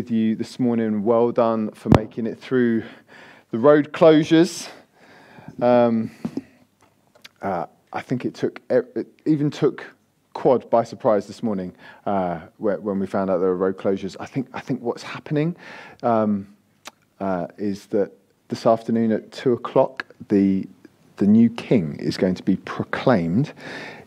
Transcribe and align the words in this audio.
with 0.00 0.10
you 0.10 0.34
this 0.34 0.58
morning. 0.58 1.04
Well 1.04 1.30
done 1.30 1.72
for 1.72 1.90
making 1.94 2.26
it 2.26 2.38
through 2.38 2.84
the 3.50 3.58
road 3.58 3.92
closures. 3.92 4.66
Um, 5.60 6.10
uh, 7.42 7.66
I 7.92 8.00
think 8.00 8.24
it 8.24 8.32
took 8.32 8.62
it 8.70 9.06
even 9.26 9.50
took 9.50 9.84
Quad 10.32 10.70
by 10.70 10.84
surprise 10.84 11.26
this 11.26 11.42
morning 11.42 11.74
uh, 12.06 12.38
whe- 12.56 12.80
when 12.80 12.98
we 12.98 13.06
found 13.06 13.28
out 13.28 13.40
there 13.40 13.50
were 13.50 13.56
road 13.56 13.76
closures. 13.76 14.16
I 14.18 14.24
think 14.24 14.48
I 14.54 14.60
think 14.60 14.80
what's 14.80 15.02
happening 15.02 15.54
um, 16.02 16.48
uh, 17.20 17.48
is 17.58 17.84
that 17.88 18.10
this 18.48 18.64
afternoon 18.64 19.12
at 19.12 19.30
two 19.32 19.52
o'clock 19.52 20.06
the 20.30 20.66
the 21.16 21.26
new 21.26 21.50
king 21.50 21.96
is 21.96 22.16
going 22.16 22.36
to 22.36 22.42
be 22.42 22.56
proclaimed 22.56 23.52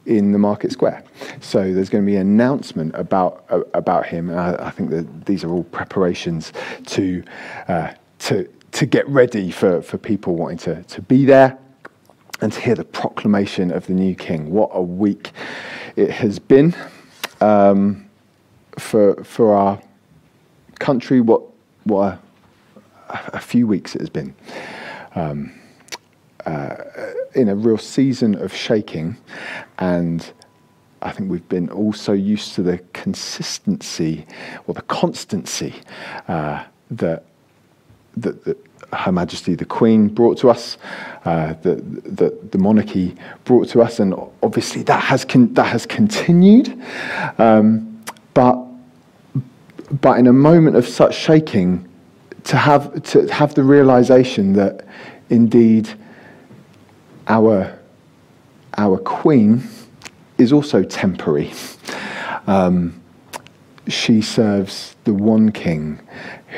in 0.05 0.31
the 0.31 0.37
market 0.37 0.71
square. 0.71 1.03
So 1.39 1.73
there's 1.73 1.89
going 1.89 2.03
to 2.03 2.05
be 2.05 2.15
an 2.15 2.27
announcement 2.27 2.93
about 2.95 3.45
uh, 3.49 3.61
about 3.73 4.05
him. 4.05 4.29
I, 4.29 4.67
I 4.67 4.69
think 4.69 4.89
that 4.89 5.25
these 5.25 5.43
are 5.43 5.49
all 5.49 5.63
preparations 5.63 6.53
to 6.87 7.23
uh, 7.67 7.93
to 8.19 8.49
to 8.73 8.85
get 8.85 9.07
ready 9.07 9.51
for, 9.51 9.81
for 9.81 9.97
people 9.97 10.35
wanting 10.35 10.57
to, 10.57 10.83
to 10.83 11.01
be 11.01 11.25
there 11.25 11.57
and 12.41 12.51
to 12.51 12.59
hear 12.59 12.75
the 12.75 12.83
proclamation 12.83 13.71
of 13.71 13.85
the 13.87 13.93
new 13.93 14.15
king. 14.15 14.51
What 14.51 14.71
a 14.73 14.81
week 14.81 15.31
it 15.95 16.09
has 16.09 16.39
been 16.39 16.75
um, 17.39 18.09
for 18.77 19.23
for 19.23 19.55
our 19.55 19.81
country. 20.79 21.21
What 21.21 21.43
what 21.85 22.19
a, 23.09 23.19
a 23.33 23.39
few 23.39 23.67
weeks 23.67 23.95
it 23.95 24.01
has 24.01 24.09
been. 24.09 24.35
Um, 25.15 25.53
uh, 26.45 26.75
in 27.35 27.49
a 27.49 27.55
real 27.55 27.77
season 27.77 28.35
of 28.35 28.53
shaking, 28.53 29.17
and 29.79 30.31
I 31.01 31.11
think 31.11 31.29
we've 31.29 31.47
been 31.49 31.69
also 31.69 32.13
used 32.13 32.55
to 32.55 32.63
the 32.63 32.77
consistency 32.93 34.25
or 34.67 34.73
the 34.73 34.81
constancy 34.83 35.73
uh, 36.27 36.63
that, 36.91 37.25
that, 38.17 38.43
that 38.45 38.57
Her 38.93 39.11
Majesty 39.11 39.55
the 39.55 39.65
Queen 39.65 40.07
brought 40.07 40.37
to 40.39 40.49
us, 40.49 40.77
uh, 41.25 41.53
that, 41.61 42.51
the 42.51 42.57
monarchy 42.57 43.15
brought 43.45 43.67
to 43.69 43.81
us, 43.81 43.99
and 43.99 44.13
obviously 44.41 44.83
that 44.83 45.01
has 45.03 45.25
con- 45.25 45.53
that 45.55 45.65
has 45.65 45.85
continued, 45.85 46.81
um, 47.37 48.03
but 48.33 48.57
but 50.01 50.17
in 50.17 50.27
a 50.27 50.33
moment 50.33 50.75
of 50.75 50.87
such 50.87 51.15
shaking, 51.15 51.87
to 52.45 52.57
have 52.57 53.03
to 53.03 53.27
have 53.27 53.53
the 53.55 53.63
realization 53.63 54.53
that 54.53 54.85
indeed 55.29 55.89
our, 57.27 57.79
our 58.77 58.97
queen 58.97 59.63
is 60.37 60.51
also 60.51 60.83
temporary. 60.83 61.51
Um, 62.47 63.01
she 63.87 64.21
serves 64.21 64.95
the 65.03 65.13
one 65.13 65.51
king 65.51 65.99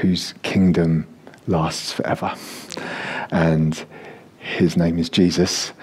whose 0.02 0.34
kingdom 0.44 1.08
lasts 1.48 1.92
forever. 1.92 2.36
And 3.32 3.86
his 4.40 4.78
name 4.78 5.00
is 5.00 5.10
Jesus. 5.10 5.74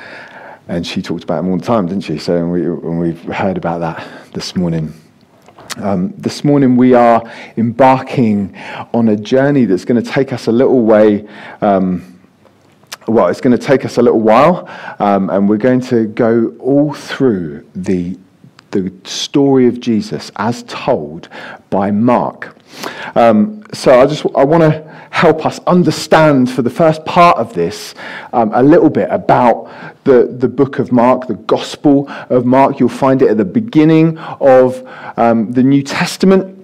And 0.68 0.86
she 0.86 1.02
talked 1.02 1.24
about 1.24 1.40
him 1.40 1.50
all 1.50 1.58
the 1.58 1.64
time, 1.64 1.86
didn't 1.86 2.04
she? 2.04 2.18
So 2.18 2.46
we, 2.46 2.64
and 2.64 3.00
we've 3.00 3.22
heard 3.24 3.56
about 3.56 3.80
that 3.80 4.06
this 4.32 4.54
morning. 4.54 4.94
Um, 5.76 6.12
this 6.16 6.44
morning 6.44 6.76
we 6.76 6.94
are 6.94 7.22
embarking 7.56 8.56
on 8.92 9.08
a 9.08 9.16
journey 9.16 9.64
that's 9.64 9.84
going 9.84 10.02
to 10.02 10.08
take 10.08 10.32
us 10.32 10.46
a 10.46 10.52
little 10.52 10.82
way. 10.82 11.26
Um, 11.60 12.20
well, 13.12 13.28
it's 13.28 13.40
going 13.40 13.56
to 13.56 13.62
take 13.62 13.84
us 13.84 13.98
a 13.98 14.02
little 14.02 14.20
while, 14.20 14.68
um, 14.98 15.28
and 15.30 15.48
we're 15.48 15.58
going 15.58 15.80
to 15.82 16.06
go 16.06 16.54
all 16.58 16.94
through 16.94 17.66
the, 17.74 18.18
the 18.70 18.92
story 19.04 19.66
of 19.66 19.80
Jesus 19.80 20.32
as 20.36 20.62
told 20.64 21.28
by 21.68 21.90
Mark. 21.90 22.56
Um, 23.14 23.62
so 23.74 24.00
I 24.00 24.06
just 24.06 24.24
I 24.34 24.44
want 24.44 24.62
to 24.62 24.82
help 25.10 25.44
us 25.44 25.60
understand 25.66 26.50
for 26.50 26.62
the 26.62 26.70
first 26.70 27.04
part 27.04 27.36
of 27.36 27.52
this 27.52 27.94
um, 28.32 28.50
a 28.54 28.62
little 28.62 28.88
bit 28.88 29.08
about 29.10 29.70
the, 30.04 30.34
the 30.38 30.48
book 30.48 30.78
of 30.78 30.90
Mark, 30.90 31.26
the 31.26 31.34
Gospel 31.34 32.06
of 32.30 32.46
Mark. 32.46 32.80
You'll 32.80 32.88
find 32.88 33.20
it 33.20 33.28
at 33.28 33.36
the 33.36 33.44
beginning 33.44 34.16
of 34.18 34.88
um, 35.18 35.52
the 35.52 35.62
New 35.62 35.82
Testament, 35.82 36.58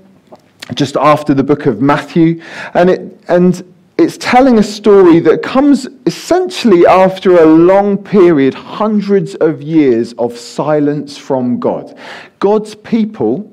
just 0.74 0.96
after 0.96 1.34
the 1.34 1.44
book 1.44 1.66
of 1.66 1.82
Matthew, 1.82 2.42
and 2.72 2.88
it 2.88 3.20
and 3.28 3.62
it's 3.98 4.16
telling 4.16 4.58
a 4.58 4.62
story 4.62 5.18
that 5.20 5.42
comes 5.42 5.88
essentially 6.06 6.86
after 6.86 7.38
a 7.38 7.44
long 7.44 7.98
period, 7.98 8.54
hundreds 8.54 9.34
of 9.36 9.60
years 9.60 10.12
of 10.14 10.38
silence 10.38 11.18
from 11.18 11.58
God. 11.58 11.98
God's 12.38 12.76
people 12.76 13.52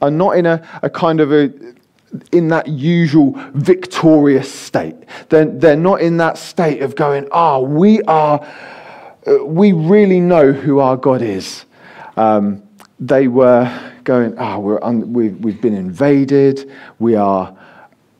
are 0.00 0.10
not 0.10 0.38
in 0.38 0.46
a, 0.46 0.66
a 0.82 0.88
kind 0.88 1.20
of 1.20 1.32
a 1.32 1.52
in 2.32 2.48
that 2.48 2.66
usual 2.68 3.34
victorious 3.52 4.50
state. 4.50 4.96
They're, 5.28 5.44
they're 5.44 5.76
not 5.76 6.00
in 6.00 6.16
that 6.16 6.38
state 6.38 6.80
of 6.80 6.96
going, 6.96 7.28
ah, 7.32 7.56
oh, 7.56 7.62
we 7.62 8.00
are, 8.04 8.40
uh, 9.26 9.44
we 9.44 9.72
really 9.72 10.18
know 10.18 10.52
who 10.52 10.78
our 10.78 10.96
God 10.96 11.20
is. 11.20 11.66
Um, 12.16 12.62
they 12.98 13.28
were 13.28 13.70
going, 14.04 14.38
ah, 14.38 14.54
oh, 14.54 14.60
we're 14.60 14.82
un- 14.82 15.12
we've, 15.12 15.38
we've 15.40 15.60
been 15.60 15.74
invaded, 15.74 16.70
we 16.98 17.14
are 17.14 17.54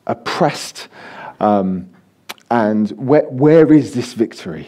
oppressed. 0.05 0.87
Um, 1.39 1.89
and 2.51 2.89
where, 2.91 3.27
where 3.29 3.71
is 3.71 3.93
this 3.93 4.13
victory? 4.13 4.67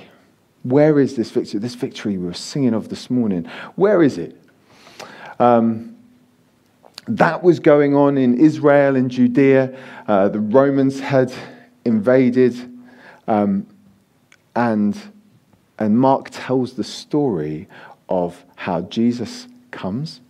Where 0.64 1.00
is 1.00 1.16
this 1.16 1.32
victory? 1.32 1.60
This 1.60 1.76
victory 1.76 2.18
we 2.18 2.26
were 2.26 2.34
singing 2.34 2.74
of 2.74 2.90
this 2.90 3.10
morning. 3.10 3.46
Where 3.76 4.04
is 4.04 4.18
it? 4.18 4.40
Um, 5.40 5.98
that 7.08 7.42
was 7.42 7.60
going 7.60 7.96
on 7.96 8.18
in 8.18 8.40
Israel 8.40 8.96
and 8.96 9.10
Judea. 9.10 9.76
Uh, 10.08 10.30
the 10.30 10.40
Romans 10.40 11.00
had 11.00 11.34
invaded, 11.84 12.56
um, 13.28 13.66
and, 14.56 14.96
and 15.80 15.98
Mark 15.98 16.30
tells 16.32 16.74
the 16.74 16.84
story 16.84 17.68
of 18.08 18.46
how 18.56 18.82
Jesus 18.82 19.48
comes 19.72 20.22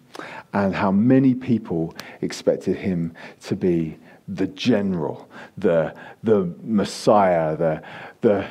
and 0.54 0.74
how 0.74 0.92
many 0.92 1.34
people 1.34 1.94
expected 2.22 2.78
him 2.78 3.14
to 3.42 3.56
be 3.56 3.98
the 4.36 4.48
general, 4.48 5.30
the, 5.58 5.94
the 6.24 6.54
Messiah, 6.64 7.56
the, 7.58 7.84
the, 8.22 8.48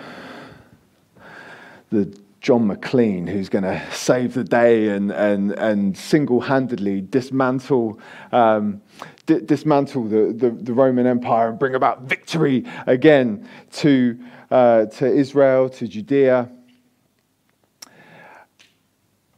the 1.90 2.18
John 2.40 2.68
McClane 2.68 3.28
who's 3.28 3.48
going 3.48 3.64
to 3.64 3.82
save 3.92 4.34
the 4.34 4.44
day 4.44 4.88
and, 4.88 5.10
and, 5.10 5.52
and 5.52 5.96
single 5.96 6.40
handedly 6.40 7.00
dismantle, 7.00 7.98
um, 8.32 8.80
d- 9.26 9.40
dismantle 9.40 10.04
the, 10.04 10.32
the, 10.32 10.50
the, 10.50 10.72
Roman 10.72 11.06
Empire 11.06 11.50
and 11.50 11.58
bring 11.58 11.74
about 11.74 12.02
victory 12.02 12.64
again 12.86 13.46
to, 13.72 14.18
uh, 14.50 14.86
to 14.86 15.06
Israel, 15.06 15.68
to 15.70 15.86
Judea. 15.86 16.50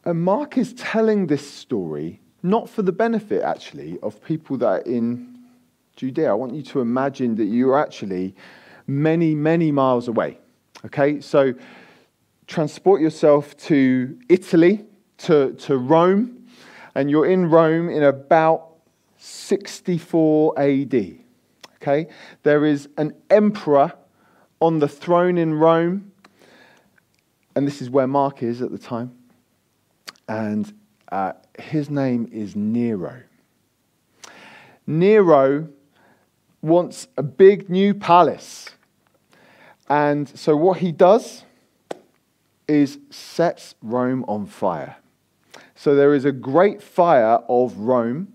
And 0.04 0.22
Mark 0.22 0.58
is 0.58 0.72
telling 0.74 1.28
this 1.28 1.48
story 1.48 2.20
not 2.42 2.68
for 2.68 2.82
the 2.82 2.92
benefit, 2.92 3.42
actually, 3.42 4.00
of 4.00 4.22
people 4.24 4.56
that 4.58 4.66
are 4.66 4.78
in 4.80 5.31
Judea. 5.96 6.30
I 6.30 6.34
want 6.34 6.54
you 6.54 6.62
to 6.62 6.80
imagine 6.80 7.34
that 7.36 7.44
you're 7.44 7.78
actually 7.78 8.34
many, 8.86 9.34
many 9.34 9.70
miles 9.70 10.08
away. 10.08 10.38
Okay, 10.86 11.20
so 11.20 11.54
transport 12.46 13.00
yourself 13.00 13.56
to 13.56 14.18
Italy, 14.28 14.84
to, 15.18 15.52
to 15.54 15.76
Rome, 15.76 16.46
and 16.94 17.10
you're 17.10 17.26
in 17.26 17.48
Rome 17.48 17.88
in 17.88 18.02
about 18.02 18.68
64 19.18 20.58
AD. 20.58 21.18
Okay, 21.76 22.08
there 22.42 22.64
is 22.64 22.88
an 22.96 23.12
emperor 23.30 23.92
on 24.60 24.78
the 24.78 24.88
throne 24.88 25.38
in 25.38 25.54
Rome, 25.54 26.12
and 27.54 27.66
this 27.66 27.82
is 27.82 27.90
where 27.90 28.06
Mark 28.06 28.42
is 28.42 28.62
at 28.62 28.70
the 28.70 28.78
time, 28.78 29.12
and 30.28 30.72
uh, 31.10 31.32
his 31.58 31.90
name 31.90 32.28
is 32.32 32.56
Nero. 32.56 33.22
Nero 34.86 35.68
wants 36.62 37.08
a 37.16 37.22
big 37.22 37.68
new 37.68 37.92
palace. 37.92 38.70
And 39.88 40.28
so 40.28 40.56
what 40.56 40.78
he 40.78 40.92
does 40.92 41.44
is 42.68 42.98
sets 43.10 43.74
Rome 43.82 44.24
on 44.28 44.46
fire. 44.46 44.96
So 45.74 45.94
there 45.94 46.14
is 46.14 46.24
a 46.24 46.32
great 46.32 46.80
fire 46.80 47.40
of 47.48 47.76
Rome 47.76 48.32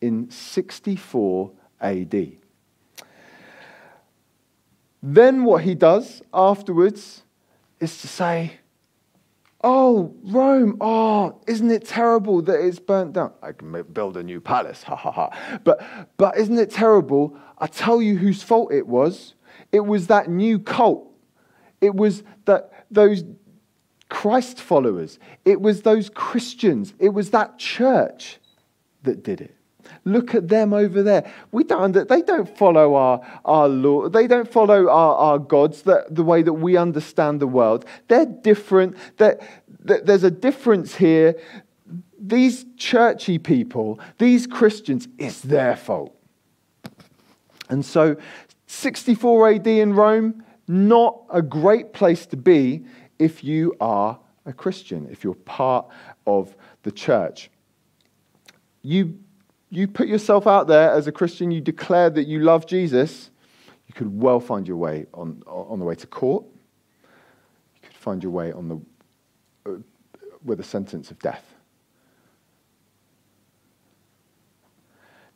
in 0.00 0.30
64 0.30 1.52
AD. 1.80 2.32
Then 5.02 5.44
what 5.44 5.62
he 5.62 5.74
does 5.74 6.22
afterwards 6.32 7.22
is 7.78 8.00
to 8.00 8.08
say, 8.08 8.58
Oh, 9.64 10.14
Rome, 10.22 10.76
oh, 10.80 11.40
isn't 11.46 11.70
it 11.70 11.86
terrible 11.86 12.42
that 12.42 12.60
it's 12.60 12.78
burnt 12.78 13.14
down? 13.14 13.32
I 13.42 13.52
can 13.52 13.82
build 13.92 14.16
a 14.16 14.22
new 14.22 14.40
palace, 14.40 14.82
ha 14.84 14.94
ha 14.94 15.10
ha. 15.10 15.60
But, 15.64 15.82
but 16.16 16.36
isn't 16.36 16.58
it 16.58 16.70
terrible? 16.70 17.36
I 17.58 17.66
tell 17.66 18.02
you 18.02 18.16
whose 18.16 18.42
fault 18.42 18.72
it 18.72 18.86
was. 18.86 19.34
It 19.72 19.80
was 19.80 20.08
that 20.08 20.28
new 20.28 20.58
cult. 20.58 21.10
It 21.80 21.94
was 21.94 22.22
that 22.44 22.86
those 22.90 23.24
Christ 24.08 24.60
followers. 24.60 25.18
It 25.44 25.60
was 25.60 25.82
those 25.82 26.10
Christians. 26.10 26.94
It 26.98 27.08
was 27.08 27.30
that 27.30 27.58
church 27.58 28.38
that 29.02 29.22
did 29.22 29.40
it. 29.40 29.55
Look 30.04 30.34
at 30.34 30.48
them 30.48 30.72
over 30.72 31.02
there. 31.02 31.30
We 31.52 31.64
don't, 31.64 31.92
they 31.92 32.22
don't 32.22 32.56
follow 32.56 32.94
our, 32.94 33.20
our 33.44 33.68
law. 33.68 34.08
They 34.08 34.26
don't 34.26 34.50
follow 34.50 34.88
our, 34.88 35.16
our 35.16 35.38
gods 35.38 35.82
that, 35.82 36.14
the 36.14 36.22
way 36.22 36.42
that 36.42 36.52
we 36.52 36.76
understand 36.76 37.40
the 37.40 37.46
world. 37.46 37.84
They're 38.08 38.26
different. 38.26 38.96
They're, 39.16 39.38
there's 39.80 40.24
a 40.24 40.30
difference 40.30 40.96
here. 40.96 41.36
These 42.18 42.64
churchy 42.76 43.38
people, 43.38 44.00
these 44.18 44.46
Christians, 44.46 45.08
it's 45.18 45.40
their 45.40 45.76
fault. 45.76 46.16
And 47.68 47.84
so, 47.84 48.16
64 48.66 49.50
AD 49.50 49.66
in 49.66 49.94
Rome, 49.94 50.44
not 50.68 51.22
a 51.30 51.42
great 51.42 51.92
place 51.92 52.26
to 52.26 52.36
be 52.36 52.84
if 53.18 53.44
you 53.44 53.76
are 53.80 54.18
a 54.44 54.52
Christian, 54.52 55.08
if 55.10 55.24
you're 55.24 55.34
part 55.34 55.86
of 56.26 56.56
the 56.82 56.92
church. 56.92 57.50
You 58.82 59.18
you 59.70 59.88
put 59.88 60.08
yourself 60.08 60.46
out 60.46 60.66
there 60.68 60.90
as 60.90 61.06
a 61.06 61.12
Christian, 61.12 61.50
you 61.50 61.60
declare 61.60 62.10
that 62.10 62.26
you 62.26 62.40
love 62.40 62.66
Jesus, 62.66 63.30
you 63.86 63.94
could 63.94 64.20
well 64.20 64.40
find 64.40 64.66
your 64.66 64.76
way 64.76 65.06
on, 65.12 65.42
on 65.46 65.78
the 65.78 65.84
way 65.84 65.94
to 65.94 66.06
court. 66.06 66.44
You 67.74 67.88
could 67.88 67.96
find 67.96 68.22
your 68.22 68.32
way 68.32 68.52
on 68.52 68.68
the, 68.68 69.70
uh, 69.70 69.76
with 70.44 70.60
a 70.60 70.64
sentence 70.64 71.10
of 71.10 71.18
death. 71.18 71.44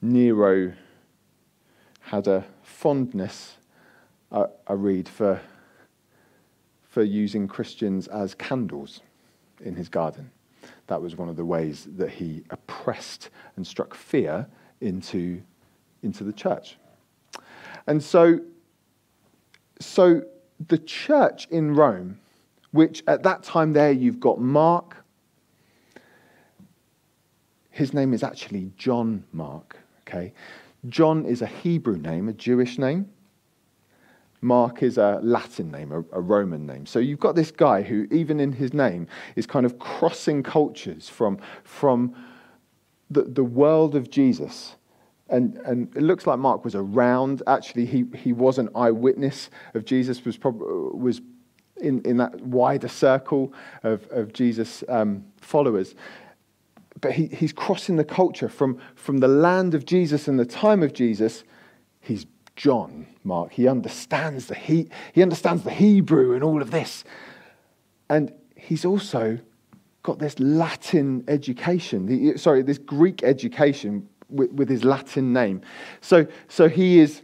Nero 0.03 0.73
had 2.01 2.27
a 2.27 2.45
fondness, 2.63 3.57
uh, 4.33 4.47
I 4.67 4.73
read, 4.73 5.09
for, 5.09 5.41
for 6.89 7.03
using 7.03 7.47
Christians 7.47 8.09
as 8.09 8.35
candles 8.35 9.01
in 9.61 9.75
his 9.75 9.89
garden 9.89 10.31
that 10.91 11.01
was 11.01 11.17
one 11.17 11.29
of 11.29 11.37
the 11.37 11.45
ways 11.45 11.87
that 11.97 12.11
he 12.11 12.43
oppressed 12.51 13.31
and 13.55 13.65
struck 13.65 13.95
fear 13.95 14.45
into, 14.81 15.41
into 16.03 16.25
the 16.25 16.33
church. 16.33 16.79
And 17.87 18.03
so, 18.03 18.41
so 19.79 20.23
the 20.67 20.79
church 20.79 21.47
in 21.53 21.77
Rome, 21.77 22.19
which 22.73 23.05
at 23.07 23.23
that 23.23 23.45
time 23.45 23.73
there 23.73 23.93
you've 23.93 24.19
got 24.19 24.41
Mark, 24.41 24.97
his 27.71 27.95
name 27.95 28.13
is 28.13 28.25
actually 28.25 28.73
John 28.77 29.23
Mark, 29.33 29.79
okay? 30.01 30.33
John 30.89 31.25
is 31.25 31.41
a 31.41 31.47
Hebrew 31.47 31.99
name, 31.99 32.29
a 32.29 32.33
Jewish 32.33 32.79
name. 32.79 33.09
Mark 34.43 34.83
is 34.83 34.97
a 34.97 35.21
Latin 35.23 35.71
name, 35.71 35.93
a, 35.93 35.99
a, 36.17 36.21
Roman 36.21 36.67
name. 36.67 36.87
So 36.87 36.99
you've 36.99 37.21
got 37.21 37.35
this 37.35 37.51
guy 37.51 37.83
who, 37.83 38.07
even 38.11 38.41
in 38.41 38.53
his 38.53 38.73
name, 38.73 39.07
is 39.37 39.47
kind 39.47 39.67
of 39.67 39.79
crossing 39.79 40.43
cultures 40.43 41.09
from, 41.09 41.39
from 41.63 42.15
the, 43.11 43.23
the 43.23 43.45
world 43.45 43.95
of 43.95 44.11
Jesus. 44.11 44.77
And, 45.29 45.57
and 45.59 45.95
it 45.95 46.03
looks 46.03 46.27
like 46.27 46.39
Mark 46.39 46.65
was 46.65 46.75
around. 46.75 47.43
Actually, 47.47 47.85
he, 47.87 48.07
he 48.17 48.33
was 48.33 48.59
an 48.59 48.71
eyewitness 48.75 49.51
of 49.75 49.85
Jesus, 49.85 50.25
was, 50.25 50.37
prob- 50.37 50.61
was 50.61 51.21
in, 51.77 52.01
in 52.03 52.17
that 52.17 52.41
wider 52.41 52.89
circle 52.89 53.53
of, 53.83 54.07
of 54.11 54.33
Jesus' 54.33 54.83
um, 54.89 55.25
followers. 55.41 55.95
But 57.01 57.13
he, 57.13 57.27
he's 57.27 57.53
crossing 57.53 57.97
the 57.97 58.05
culture 58.05 58.49
from, 58.49 58.79
from 58.95 59.19
the 59.19 59.29
land 59.29 59.75
of 59.75 59.85
Jesus 59.85 60.29
and 60.29 60.39
the 60.39 60.47
time 60.47 60.83
of 60.83 60.93
Jesus. 60.93 61.45
He's 62.01 62.27
John 62.61 63.07
Mark. 63.25 63.53
He 63.53 63.67
understands 63.67 64.45
the 64.45 64.55
he, 64.55 64.91
he 65.15 65.23
understands 65.23 65.63
the 65.63 65.71
Hebrew 65.71 66.35
and 66.35 66.45
all 66.45 66.61
of 66.61 66.71
this. 66.71 67.05
And 68.11 68.35
he's 68.55 68.85
also 68.85 69.39
got 70.03 70.19
this 70.19 70.39
Latin 70.39 71.25
education, 71.27 72.37
sorry, 72.37 72.61
this 72.61 72.77
Greek 72.77 73.23
education 73.23 74.07
with, 74.29 74.53
with 74.53 74.69
his 74.69 74.85
Latin 74.85 75.33
name. 75.33 75.63
So, 76.03 76.27
so 76.49 76.69
he 76.69 76.99
is 76.99 77.23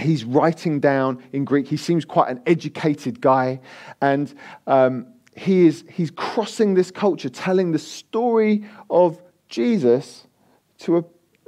he's 0.00 0.24
writing 0.24 0.80
down 0.80 1.22
in 1.32 1.44
Greek. 1.44 1.68
He 1.68 1.76
seems 1.76 2.04
quite 2.04 2.28
an 2.28 2.42
educated 2.44 3.20
guy, 3.20 3.60
and 4.00 4.34
um, 4.66 5.06
he 5.36 5.68
is 5.68 5.84
he's 5.88 6.10
crossing 6.10 6.74
this 6.74 6.90
culture, 6.90 7.28
telling 7.28 7.70
the 7.70 7.78
story 7.78 8.64
of 8.90 9.22
Jesus 9.48 10.26
to 10.78 10.96
a 10.96 11.04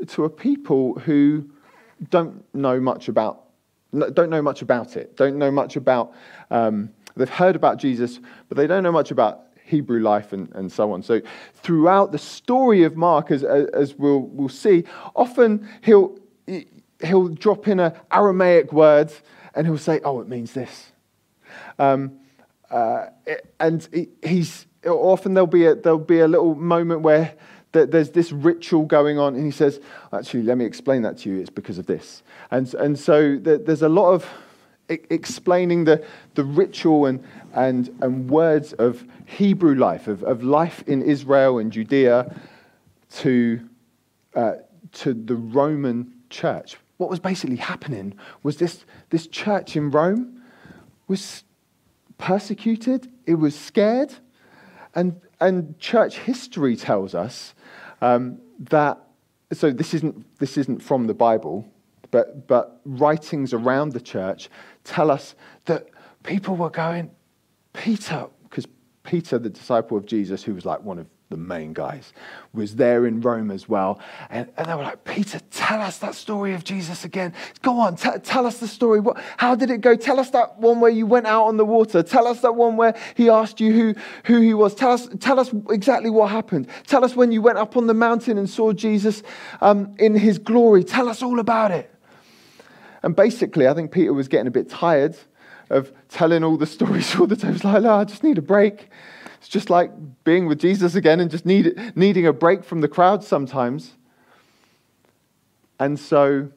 to 0.06 0.26
a 0.26 0.30
people 0.30 0.96
who 1.00 1.50
don't 2.10 2.44
know 2.54 2.80
much 2.80 3.08
about 3.08 3.44
don't 4.12 4.30
know 4.30 4.42
much 4.42 4.62
about 4.62 4.96
it, 4.96 5.16
don't 5.16 5.38
know 5.38 5.50
much 5.50 5.76
about, 5.76 6.12
um, 6.50 6.90
they've 7.16 7.28
heard 7.28 7.56
about 7.56 7.78
Jesus, 7.78 8.20
but 8.48 8.56
they 8.56 8.66
don't 8.66 8.82
know 8.82 8.92
much 8.92 9.10
about 9.10 9.42
Hebrew 9.64 10.00
life 10.00 10.32
and, 10.32 10.52
and 10.54 10.70
so 10.70 10.92
on. 10.92 11.02
So 11.02 11.20
throughout 11.54 12.12
the 12.12 12.18
story 12.18 12.82
of 12.82 12.96
Mark, 12.96 13.30
as, 13.30 13.44
as 13.44 13.94
we'll, 13.94 14.20
we'll 14.20 14.48
see, 14.48 14.84
often 15.14 15.68
he'll, 15.82 16.18
he'll 17.02 17.28
drop 17.28 17.68
in 17.68 17.80
an 17.80 17.92
Aramaic 18.12 18.72
word 18.72 19.12
and 19.54 19.66
he'll 19.66 19.78
say, 19.78 20.00
oh, 20.04 20.20
it 20.20 20.28
means 20.28 20.52
this. 20.52 20.92
Um, 21.78 22.18
uh, 22.70 23.06
and 23.60 24.08
he's 24.22 24.66
often 24.84 25.34
there'll 25.34 25.46
be 25.46 25.66
a, 25.66 25.74
there'll 25.74 25.98
be 25.98 26.20
a 26.20 26.28
little 26.28 26.54
moment 26.54 27.02
where 27.02 27.34
that 27.74 27.90
there's 27.90 28.10
this 28.10 28.32
ritual 28.32 28.86
going 28.86 29.18
on. 29.18 29.34
And 29.34 29.44
he 29.44 29.50
says, 29.50 29.80
actually, 30.12 30.44
let 30.44 30.56
me 30.56 30.64
explain 30.64 31.02
that 31.02 31.18
to 31.18 31.28
you. 31.28 31.40
It's 31.40 31.50
because 31.50 31.76
of 31.76 31.86
this. 31.86 32.22
And, 32.50 32.72
and 32.74 32.98
so 32.98 33.36
there's 33.36 33.82
a 33.82 33.88
lot 33.88 34.12
of 34.12 34.26
explaining 34.88 35.84
the, 35.84 36.04
the 36.34 36.44
ritual 36.44 37.06
and, 37.06 37.22
and, 37.52 37.88
and 38.00 38.30
words 38.30 38.72
of 38.74 39.04
Hebrew 39.26 39.74
life, 39.74 40.08
of, 40.08 40.22
of 40.22 40.42
life 40.42 40.84
in 40.86 41.02
Israel 41.02 41.58
and 41.58 41.72
Judea 41.72 42.34
to, 43.16 43.60
uh, 44.34 44.54
to 44.92 45.14
the 45.14 45.36
Roman 45.36 46.12
church. 46.30 46.76
What 46.98 47.10
was 47.10 47.18
basically 47.18 47.56
happening 47.56 48.14
was 48.42 48.58
this, 48.58 48.84
this 49.10 49.26
church 49.26 49.74
in 49.74 49.90
Rome 49.90 50.42
was 51.08 51.44
persecuted, 52.18 53.10
it 53.26 53.34
was 53.34 53.58
scared, 53.58 54.14
and, 54.94 55.20
and 55.40 55.78
church 55.80 56.18
history 56.18 56.76
tells 56.76 57.14
us 57.14 57.54
um, 58.04 58.38
that, 58.58 58.98
so 59.52 59.70
this 59.70 59.94
isn't, 59.94 60.38
this 60.38 60.58
isn't 60.58 60.82
from 60.82 61.06
the 61.06 61.14
Bible, 61.14 61.66
but, 62.10 62.46
but 62.46 62.82
writings 62.84 63.54
around 63.54 63.92
the 63.92 64.00
church 64.00 64.50
tell 64.84 65.10
us 65.10 65.34
that 65.64 65.88
people 66.22 66.54
were 66.54 66.68
going, 66.68 67.10
Peter, 67.72 68.26
because 68.42 68.66
Peter, 69.04 69.38
the 69.38 69.48
disciple 69.48 69.96
of 69.96 70.04
Jesus, 70.04 70.42
who 70.42 70.54
was 70.54 70.66
like 70.66 70.82
one 70.82 70.98
of 70.98 71.06
the 71.30 71.36
main 71.38 71.72
guys, 71.72 72.12
was 72.52 72.76
there 72.76 73.06
in 73.06 73.20
Rome 73.20 73.50
as 73.50 73.68
well. 73.68 73.98
And, 74.28 74.48
and 74.56 74.66
they 74.66 74.74
were 74.74 74.82
like, 74.82 75.04
Peter, 75.04 75.40
tell 75.50 75.80
us 75.80 75.98
that 75.98 76.14
story 76.14 76.52
of 76.54 76.64
Jesus 76.64 77.04
again. 77.04 77.32
Go 77.62 77.80
on, 77.80 77.96
t- 77.96 78.10
tell 78.22 78.46
us 78.46 78.58
the 78.58 78.68
story. 78.68 79.00
What, 79.00 79.20
how 79.38 79.54
did 79.54 79.70
it 79.70 79.80
go? 79.80 79.96
Tell 79.96 80.20
us 80.20 80.30
that 80.30 80.58
one 80.58 80.80
where 80.80 80.90
you 80.90 81.06
went 81.06 81.26
out 81.26 81.46
on 81.46 81.56
the 81.56 81.64
water. 81.64 82.02
Tell 82.02 82.26
us 82.26 82.40
that 82.40 82.54
one 82.54 82.76
where 82.76 82.94
he 83.16 83.30
asked 83.30 83.58
you 83.58 83.72
who, 83.72 83.94
who 84.24 84.40
he 84.40 84.54
was. 84.54 84.74
Tell 84.74 84.92
us, 84.92 85.08
tell 85.18 85.40
us 85.40 85.52
exactly 85.70 86.10
what 86.10 86.30
happened. 86.30 86.68
Tell 86.86 87.04
us 87.04 87.16
when 87.16 87.32
you 87.32 87.40
went 87.40 87.58
up 87.58 87.76
on 87.76 87.86
the 87.86 87.94
mountain 87.94 88.36
and 88.36 88.48
saw 88.48 88.72
Jesus 88.72 89.22
um, 89.62 89.94
in 89.98 90.14
his 90.14 90.38
glory. 90.38 90.84
Tell 90.84 91.08
us 91.08 91.22
all 91.22 91.40
about 91.40 91.70
it. 91.70 91.90
And 93.02 93.16
basically, 93.16 93.66
I 93.66 93.74
think 93.74 93.92
Peter 93.92 94.12
was 94.12 94.28
getting 94.28 94.46
a 94.46 94.52
bit 94.52 94.68
tired 94.68 95.16
of 95.70 95.92
telling 96.08 96.44
all 96.44 96.56
the 96.56 96.66
stories 96.78 97.16
all 97.16 97.26
the 97.26 97.36
time. 97.36 97.50
He 97.50 97.54
was 97.54 97.64
like, 97.64 97.84
I 97.84 98.04
just 98.04 98.22
need 98.22 98.38
a 98.38 98.42
break. 98.42 98.88
It's 99.44 99.50
just 99.50 99.68
like 99.68 99.90
being 100.24 100.46
with 100.46 100.58
Jesus 100.58 100.94
again 100.94 101.20
and 101.20 101.30
just 101.30 101.44
need, 101.44 101.78
needing 101.94 102.26
a 102.26 102.32
break 102.32 102.64
from 102.64 102.80
the 102.80 102.88
crowd 102.88 103.22
sometimes. 103.22 103.92
And 105.78 106.00
so 106.00 106.48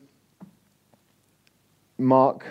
Mark 1.97 2.45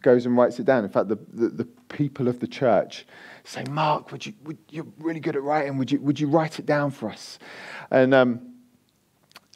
goes 0.00 0.26
and 0.26 0.36
writes 0.36 0.60
it 0.60 0.64
down. 0.64 0.84
In 0.84 0.90
fact, 0.90 1.08
the, 1.08 1.18
the, 1.32 1.48
the 1.48 1.64
people 1.88 2.28
of 2.28 2.38
the 2.38 2.46
church 2.46 3.04
say, 3.42 3.64
Mark, 3.68 4.12
would 4.12 4.24
you, 4.24 4.32
would, 4.44 4.58
you're 4.68 4.86
really 5.00 5.18
good 5.18 5.34
at 5.34 5.42
writing. 5.42 5.76
Would 5.76 5.90
you, 5.90 6.00
would 6.02 6.20
you 6.20 6.28
write 6.28 6.60
it 6.60 6.66
down 6.66 6.92
for 6.92 7.10
us? 7.10 7.40
And, 7.90 8.14
um, 8.14 8.42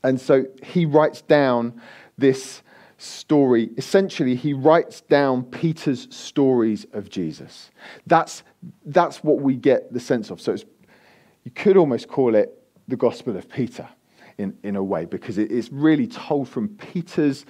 and 0.03 0.21
so 0.21 0.47
he 0.65 0.85
writes 0.85 1.21
down 1.21 1.81
this 2.19 2.61
story. 2.99 3.71
Essentially, 3.77 4.35
he 4.35 4.53
writes 4.53 5.01
down 5.03 5.45
Peter's 5.45 6.13
stories 6.13 6.87
of 6.93 7.09
Jesus. 7.09 7.71
That's, 8.05 8.43
that's 8.87 9.23
what 9.23 9.41
we 9.41 9.57
get 9.57 9.93
the 9.93 10.01
sense 10.01 10.31
of. 10.31 10.41
So 10.41 10.57
you 11.45 11.51
could 11.51 11.77
almost 11.77 12.09
call 12.09 12.35
it 12.35 12.63
the 12.89 12.97
Gospel 12.97 13.37
of 13.37 13.49
Peter 13.49 13.89
in, 14.39 14.57
in 14.63 14.77
a 14.77 14.83
way, 14.83 15.05
because 15.05 15.39
it 15.39 15.51
is 15.51 15.71
really 15.73 16.07
told 16.07 16.49
from 16.49 16.69
Peter's, 16.69 17.47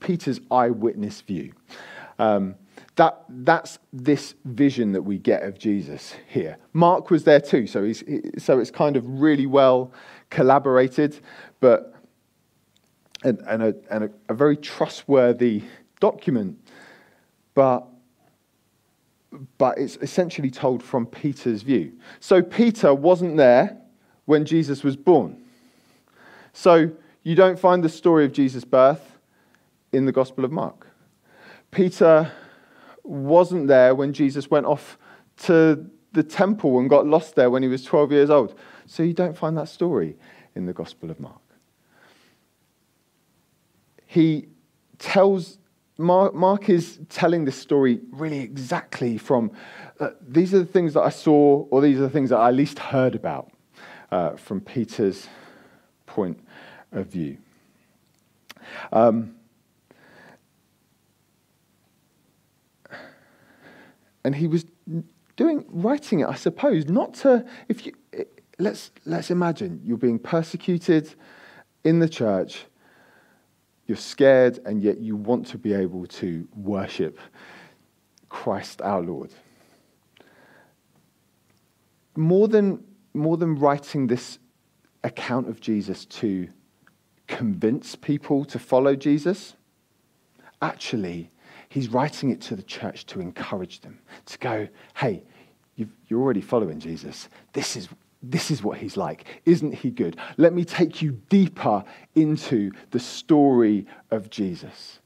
Peter's 0.00 0.40
eyewitness 0.50 1.20
view. 1.20 1.52
Um, 2.18 2.54
that, 2.96 3.24
that's 3.28 3.78
this 3.92 4.34
vision 4.44 4.92
that 4.92 5.02
we 5.02 5.18
get 5.18 5.42
of 5.42 5.58
Jesus 5.58 6.14
here. 6.28 6.58
Mark 6.72 7.10
was 7.10 7.24
there 7.24 7.40
too, 7.40 7.66
so, 7.66 7.84
he's, 7.84 8.04
so 8.38 8.58
it's 8.58 8.70
kind 8.70 8.96
of 8.96 9.20
really 9.20 9.46
well 9.46 9.92
collaborated, 10.30 11.18
but 11.60 11.94
and, 13.24 13.40
and, 13.46 13.62
a, 13.62 13.74
and 13.90 14.04
a, 14.04 14.10
a 14.28 14.34
very 14.34 14.56
trustworthy 14.56 15.62
document. 16.00 16.58
But 17.54 17.86
but 19.58 19.78
it's 19.78 19.96
essentially 19.96 20.50
told 20.50 20.82
from 20.82 21.06
Peter's 21.06 21.62
view. 21.62 21.92
So 22.20 22.42
Peter 22.42 22.94
wasn't 22.94 23.36
there 23.36 23.78
when 24.26 24.44
Jesus 24.44 24.82
was 24.82 24.96
born. 24.96 25.42
So 26.52 26.90
you 27.22 27.34
don't 27.34 27.58
find 27.58 27.82
the 27.82 27.88
story 27.88 28.24
of 28.24 28.32
Jesus' 28.32 28.64
birth 28.64 29.18
in 29.92 30.04
the 30.04 30.12
Gospel 30.12 30.44
of 30.44 30.52
Mark. 30.52 30.86
Peter 31.70 32.30
wasn't 33.02 33.68
there 33.68 33.94
when 33.94 34.12
Jesus 34.12 34.50
went 34.50 34.66
off 34.66 34.98
to 35.38 35.86
the 36.12 36.22
temple 36.22 36.78
and 36.78 36.90
got 36.90 37.06
lost 37.06 37.34
there 37.34 37.50
when 37.50 37.62
he 37.62 37.68
was 37.68 37.84
12 37.84 38.12
years 38.12 38.30
old. 38.30 38.54
So 38.86 39.02
you 39.02 39.14
don't 39.14 39.36
find 39.36 39.56
that 39.56 39.68
story 39.68 40.16
in 40.54 40.66
the 40.66 40.72
Gospel 40.72 41.10
of 41.10 41.18
Mark. 41.18 41.40
He 44.06 44.48
tells 44.98 45.58
Mark, 46.02 46.34
Mark 46.34 46.68
is 46.68 46.98
telling 47.08 47.44
this 47.44 47.56
story 47.56 48.00
really 48.10 48.40
exactly 48.40 49.16
from 49.16 49.52
uh, 50.00 50.10
these 50.20 50.52
are 50.52 50.58
the 50.58 50.64
things 50.64 50.94
that 50.94 51.02
I 51.02 51.10
saw, 51.10 51.66
or 51.70 51.80
these 51.80 51.98
are 51.98 52.02
the 52.02 52.10
things 52.10 52.30
that 52.30 52.38
I 52.38 52.50
least 52.50 52.78
heard 52.78 53.14
about 53.14 53.52
uh, 54.10 54.36
from 54.36 54.60
Peter's 54.60 55.28
point 56.06 56.38
of 56.90 57.06
view. 57.06 57.38
Um, 58.92 59.36
and 64.24 64.34
he 64.34 64.48
was 64.48 64.66
doing 65.36 65.64
writing 65.68 66.20
it, 66.20 66.28
I 66.28 66.34
suppose, 66.34 66.88
not 66.88 67.14
to 67.14 67.46
if 67.68 67.86
you 67.86 67.92
let's 68.58 68.90
let's 69.04 69.30
imagine 69.30 69.80
you're 69.84 69.96
being 69.96 70.18
persecuted 70.18 71.14
in 71.84 71.98
the 71.98 72.08
church 72.08 72.66
you're 73.92 73.98
scared, 73.98 74.58
and 74.64 74.82
yet 74.82 75.00
you 75.00 75.14
want 75.16 75.46
to 75.46 75.58
be 75.58 75.74
able 75.74 76.06
to 76.06 76.48
worship 76.56 77.18
Christ 78.30 78.80
our 78.80 79.02
Lord. 79.02 79.30
More 82.16 82.48
than, 82.48 82.82
more 83.12 83.36
than 83.36 83.54
writing 83.56 84.06
this 84.06 84.38
account 85.04 85.46
of 85.46 85.60
Jesus 85.60 86.06
to 86.06 86.48
convince 87.26 87.94
people 87.94 88.46
to 88.46 88.58
follow 88.58 88.96
Jesus, 88.96 89.56
actually, 90.62 91.30
he's 91.68 91.90
writing 91.90 92.30
it 92.30 92.40
to 92.40 92.56
the 92.56 92.62
church 92.62 93.04
to 93.04 93.20
encourage 93.20 93.80
them, 93.80 93.98
to 94.24 94.38
go, 94.38 94.68
hey, 94.96 95.22
you're 95.76 96.20
already 96.22 96.40
following 96.40 96.80
Jesus. 96.80 97.28
This 97.52 97.76
is, 97.76 97.90
this 98.22 98.50
is 98.50 98.62
what 98.62 98.78
he's 98.78 98.96
like. 98.96 99.24
Isn't 99.44 99.74
he 99.74 99.90
good? 99.90 100.16
Let 100.36 100.52
me 100.52 100.64
take 100.64 101.02
you 101.02 101.20
deeper 101.28 101.84
into 102.14 102.70
the 102.90 103.00
story 103.00 103.86
of 104.10 104.30
Jesus. 104.30 105.00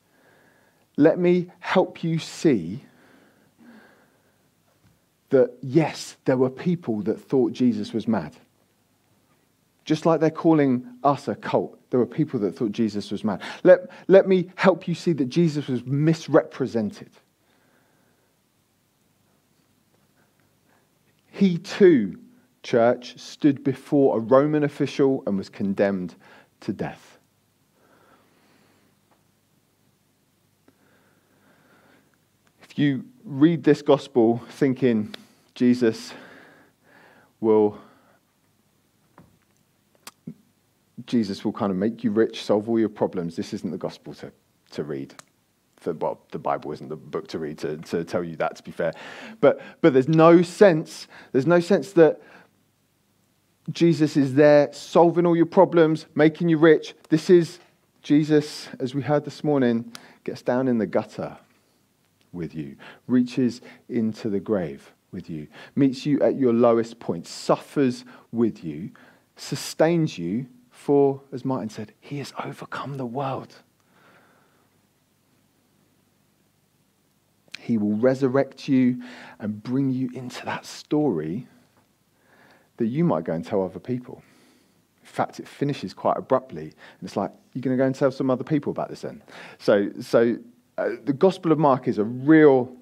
Let 0.97 1.19
me 1.19 1.51
help 1.61 2.05
you 2.05 2.19
see 2.19 2.85
that, 5.31 5.53
yes, 5.63 6.17
there 6.25 6.37
were 6.37 6.51
people 6.51 7.03
that 7.03 7.21
thought 7.21 7.53
Jesus 7.53 7.93
was 7.93 8.07
mad. 8.07 8.37
Just 9.85 10.05
like 10.05 10.21
they're 10.21 10.31
calling 10.31 10.85
us 11.05 11.29
a 11.29 11.35
cult, 11.35 11.79
there 11.91 12.01
were 12.01 12.07
people 12.07 12.41
that 12.41 12.57
thought 12.57 12.73
Jesus 12.73 13.11
was 13.11 13.25
mad. 13.25 13.41
Let, 13.63 13.89
let 14.09 14.29
me 14.29 14.51
help 14.57 14.89
you 14.89 14.95
see 14.95 15.13
that 15.15 15.27
Jesus 15.27 15.69
was 15.69 15.85
misrepresented. 15.85 17.11
He 21.31 21.59
too 21.59 22.19
church 22.67 23.17
stood 23.17 23.63
before 23.63 24.17
a 24.17 24.21
Roman 24.21 24.65
official 24.65 25.23
and 25.27 25.39
was 25.39 25.49
condemned 25.49 26.17
to 26.61 26.73
death. 26.73 27.19
If 32.63 32.77
you 32.77 33.05
read 33.25 33.63
this 33.63 33.83
gospel 33.83 34.43
thinking 34.51 35.15
Jesus 35.55 36.13
will 37.41 37.79
Jesus 41.07 41.45
will 41.45 41.53
kind 41.53 41.71
of 41.71 41.77
make 41.77 42.03
you 42.03 42.11
rich, 42.11 42.43
solve 42.43 42.69
all 42.69 42.81
your 42.81 42.89
problems. 42.89 43.37
This 43.37 43.55
isn't 43.55 43.71
the 43.71 43.79
gospel 43.79 44.13
to, 44.15 44.33
to 44.73 44.83
read. 44.83 45.15
Well, 45.85 46.21
the 46.33 46.41
Bible 46.41 46.73
isn't 46.73 46.89
the 46.89 46.97
book 46.97 47.29
to 47.29 47.39
read 47.39 47.59
to, 47.59 47.77
to 47.77 48.03
tell 48.03 48.25
you 48.25 48.35
that, 48.37 48.57
to 48.57 48.63
be 48.65 48.73
fair. 48.73 48.93
But, 49.41 49.61
but 49.83 49.93
there's 49.93 50.09
no 50.09 50.43
sense, 50.43 51.07
there's 51.31 51.47
no 51.47 51.61
sense 51.61 51.93
that 51.93 52.21
Jesus 53.71 54.17
is 54.17 54.35
there 54.35 54.73
solving 54.73 55.27
all 55.27 55.37
your 55.37 55.47
problems, 55.47 56.07
making 56.15 56.49
you 56.49 56.59
rich. 56.59 56.95
This 57.09 57.31
is 57.31 57.59
Jesus, 58.03 58.69
as 58.79 58.95
we 58.95 59.03
heard 59.03 59.25
this 59.25 59.43
morning, 59.43 59.93
gets 60.23 60.43
down 60.43 60.69
in 60.69 60.79
the 60.79 60.87
gutter 60.87 61.37
with 62.33 62.55
you, 62.55 62.77
reaches 63.09 63.61
into 63.89 64.29
the 64.29 64.39
grave 64.39 64.93
with 65.11 65.29
you, 65.29 65.49
meets 65.75 66.07
you 66.07 66.21
at 66.21 66.37
your 66.37 66.53
lowest 66.53 67.01
point, 67.01 67.27
suffers 67.27 68.05
with 68.31 68.63
you, 68.63 68.91
sustains 69.35 70.19
you, 70.19 70.47
for, 70.71 71.23
as 71.33 71.45
Martin 71.45 71.71
said, 71.71 71.93
he 72.01 72.19
has 72.19 72.33
overcome 72.45 72.97
the 72.97 73.07
world. 73.07 73.57
He 77.59 77.79
will 77.79 77.97
resurrect 77.97 78.69
you 78.69 79.03
and 79.41 79.61
bring 79.61 79.91
you 79.91 80.11
into 80.15 80.45
that 80.45 80.65
story 80.65 81.49
that 82.77 82.87
you 82.87 83.05
might 83.05 83.25
go 83.25 83.33
and 83.33 83.45
tell 83.45 83.63
other 83.63 83.79
people. 83.81 84.23
In 85.03 85.07
fact, 85.07 85.41
it 85.41 85.47
finishes 85.47 85.95
quite 85.95 86.17
abruptly. 86.17 86.65
And 86.65 87.03
it's 87.03 87.17
like, 87.17 87.31
you're 87.53 87.63
going 87.63 87.77
to 87.77 87.81
go 87.81 87.87
and 87.87 87.95
tell 87.95 88.11
some 88.11 88.31
other 88.31 88.45
people 88.45 88.71
about 88.71 88.89
this 88.91 89.03
then. 89.03 89.23
So, 89.59 89.89
so 90.01 90.37
uh, 90.79 90.91
the 91.05 91.13
Gospel 91.13 91.53
of 91.53 91.59
Mark 91.59 91.89
is 91.89 91.99
a 91.99 92.05
real 92.05 92.77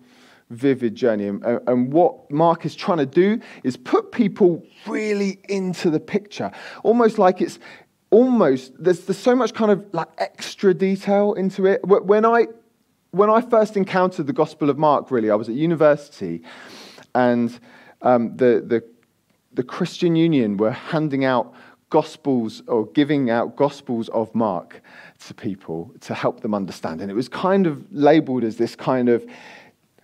vivid 0.50 0.94
journey. 0.94 1.28
And, 1.28 1.44
uh, 1.44 1.60
and 1.66 1.92
what 1.92 2.30
Mark 2.30 2.64
is 2.64 2.74
trying 2.74 2.98
to 2.98 3.06
do 3.06 3.40
is 3.62 3.76
put 3.76 4.12
people 4.12 4.64
really 4.86 5.40
into 5.48 5.90
the 5.90 6.00
picture, 6.00 6.50
almost 6.82 7.18
like 7.18 7.40
it's 7.40 7.58
almost, 8.10 8.72
there's, 8.78 9.00
there's 9.00 9.18
so 9.18 9.34
much 9.34 9.54
kind 9.54 9.70
of 9.70 9.84
like 9.92 10.08
extra 10.18 10.72
detail 10.72 11.34
into 11.34 11.66
it. 11.66 11.80
When 11.84 12.24
I, 12.24 12.46
when 13.10 13.30
I 13.30 13.40
first 13.42 13.76
encountered 13.76 14.26
the 14.26 14.32
Gospel 14.32 14.70
of 14.70 14.78
Mark, 14.78 15.10
really, 15.10 15.30
I 15.30 15.34
was 15.34 15.48
at 15.48 15.54
university 15.54 16.42
and 17.14 17.58
um, 18.02 18.36
the, 18.36 18.62
the 18.66 18.84
the 19.54 19.62
Christian 19.62 20.16
Union 20.16 20.56
were 20.56 20.70
handing 20.70 21.24
out 21.24 21.54
gospels 21.90 22.62
or 22.66 22.86
giving 22.86 23.30
out 23.30 23.56
gospels 23.56 24.08
of 24.08 24.34
Mark 24.34 24.82
to 25.26 25.34
people 25.34 25.92
to 26.00 26.14
help 26.14 26.40
them 26.40 26.54
understand. 26.54 27.00
And 27.00 27.10
it 27.10 27.14
was 27.14 27.28
kind 27.28 27.66
of 27.66 27.84
labeled 27.92 28.42
as 28.42 28.56
this 28.56 28.74
kind 28.74 29.08
of, 29.08 29.24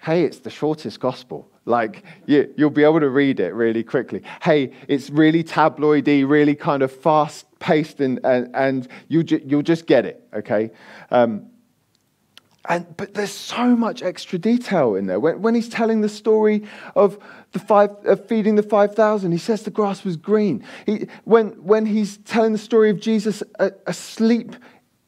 hey, 0.01 0.25
it's 0.25 0.39
the 0.39 0.51
shortest 0.51 1.01
gospel. 1.01 1.51
Like, 1.65 2.05
you, 2.27 2.53
you'll 2.57 2.71
be 2.71 2.85
able 2.85 3.01
to 3.01 3.11
read 3.11 3.41
it 3.41 3.55
really 3.55 3.83
quickly. 3.83 4.23
Hey, 4.41 4.73
it's 4.89 5.11
really 5.11 5.45
tabloidy, 5.45 6.29
really 6.29 6.55
kind 6.55 6.83
of 6.83 6.93
fast 6.93 7.47
paced, 7.59 8.01
and, 8.01 8.19
and, 8.25 8.55
and 8.55 8.89
you'll, 9.09 9.23
ju- 9.23 9.43
you'll 9.45 9.63
just 9.63 9.87
get 9.87 10.07
it, 10.07 10.27
okay? 10.33 10.71
Um, 11.11 11.47
and, 12.69 12.87
but 12.97 13.15
there's 13.15 13.33
so 13.33 13.77
much 13.77 14.03
extra 14.03 14.39
detail 14.39 14.95
in 14.95 15.07
there. 15.07 15.21
When, 15.21 15.43
when 15.43 15.55
he's 15.55 15.69
telling 15.69 16.01
the 16.01 16.09
story 16.09 16.65
of, 16.95 17.19
the 17.53 17.59
five, 17.59 17.91
of 18.05 18.27
feeding 18.27 18.55
the 18.55 18.63
5,000, 18.63 19.33
he 19.33 19.39
says 19.39 19.63
the 19.63 19.71
grass 19.71 20.05
was 20.05 20.17
green. 20.17 20.65
He, 20.87 21.09
when, 21.25 21.49
when 21.63 21.87
he's 21.87 22.19
telling 22.19 22.53
the 22.53 22.59
story 22.59 22.91
of 22.91 23.01
Jesus 23.01 23.43
uh, 23.59 23.71
asleep 23.87 24.55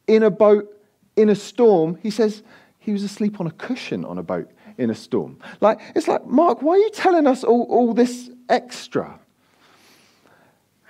in 0.06 0.22
a 0.22 0.30
boat 0.30 0.68
in 1.16 1.28
a 1.28 1.34
storm, 1.34 1.98
he 2.02 2.10
says 2.10 2.42
he 2.78 2.92
was 2.92 3.02
asleep 3.02 3.40
on 3.40 3.46
a 3.46 3.52
cushion 3.52 4.04
on 4.04 4.18
a 4.18 4.22
boat 4.22 4.50
in 4.78 4.90
a 4.90 4.94
storm. 4.94 5.38
Like, 5.60 5.80
it's 5.94 6.08
like, 6.08 6.26
Mark, 6.26 6.62
why 6.62 6.74
are 6.74 6.78
you 6.78 6.90
telling 6.90 7.26
us 7.26 7.44
all, 7.44 7.62
all 7.64 7.94
this 7.94 8.30
extra? 8.48 9.18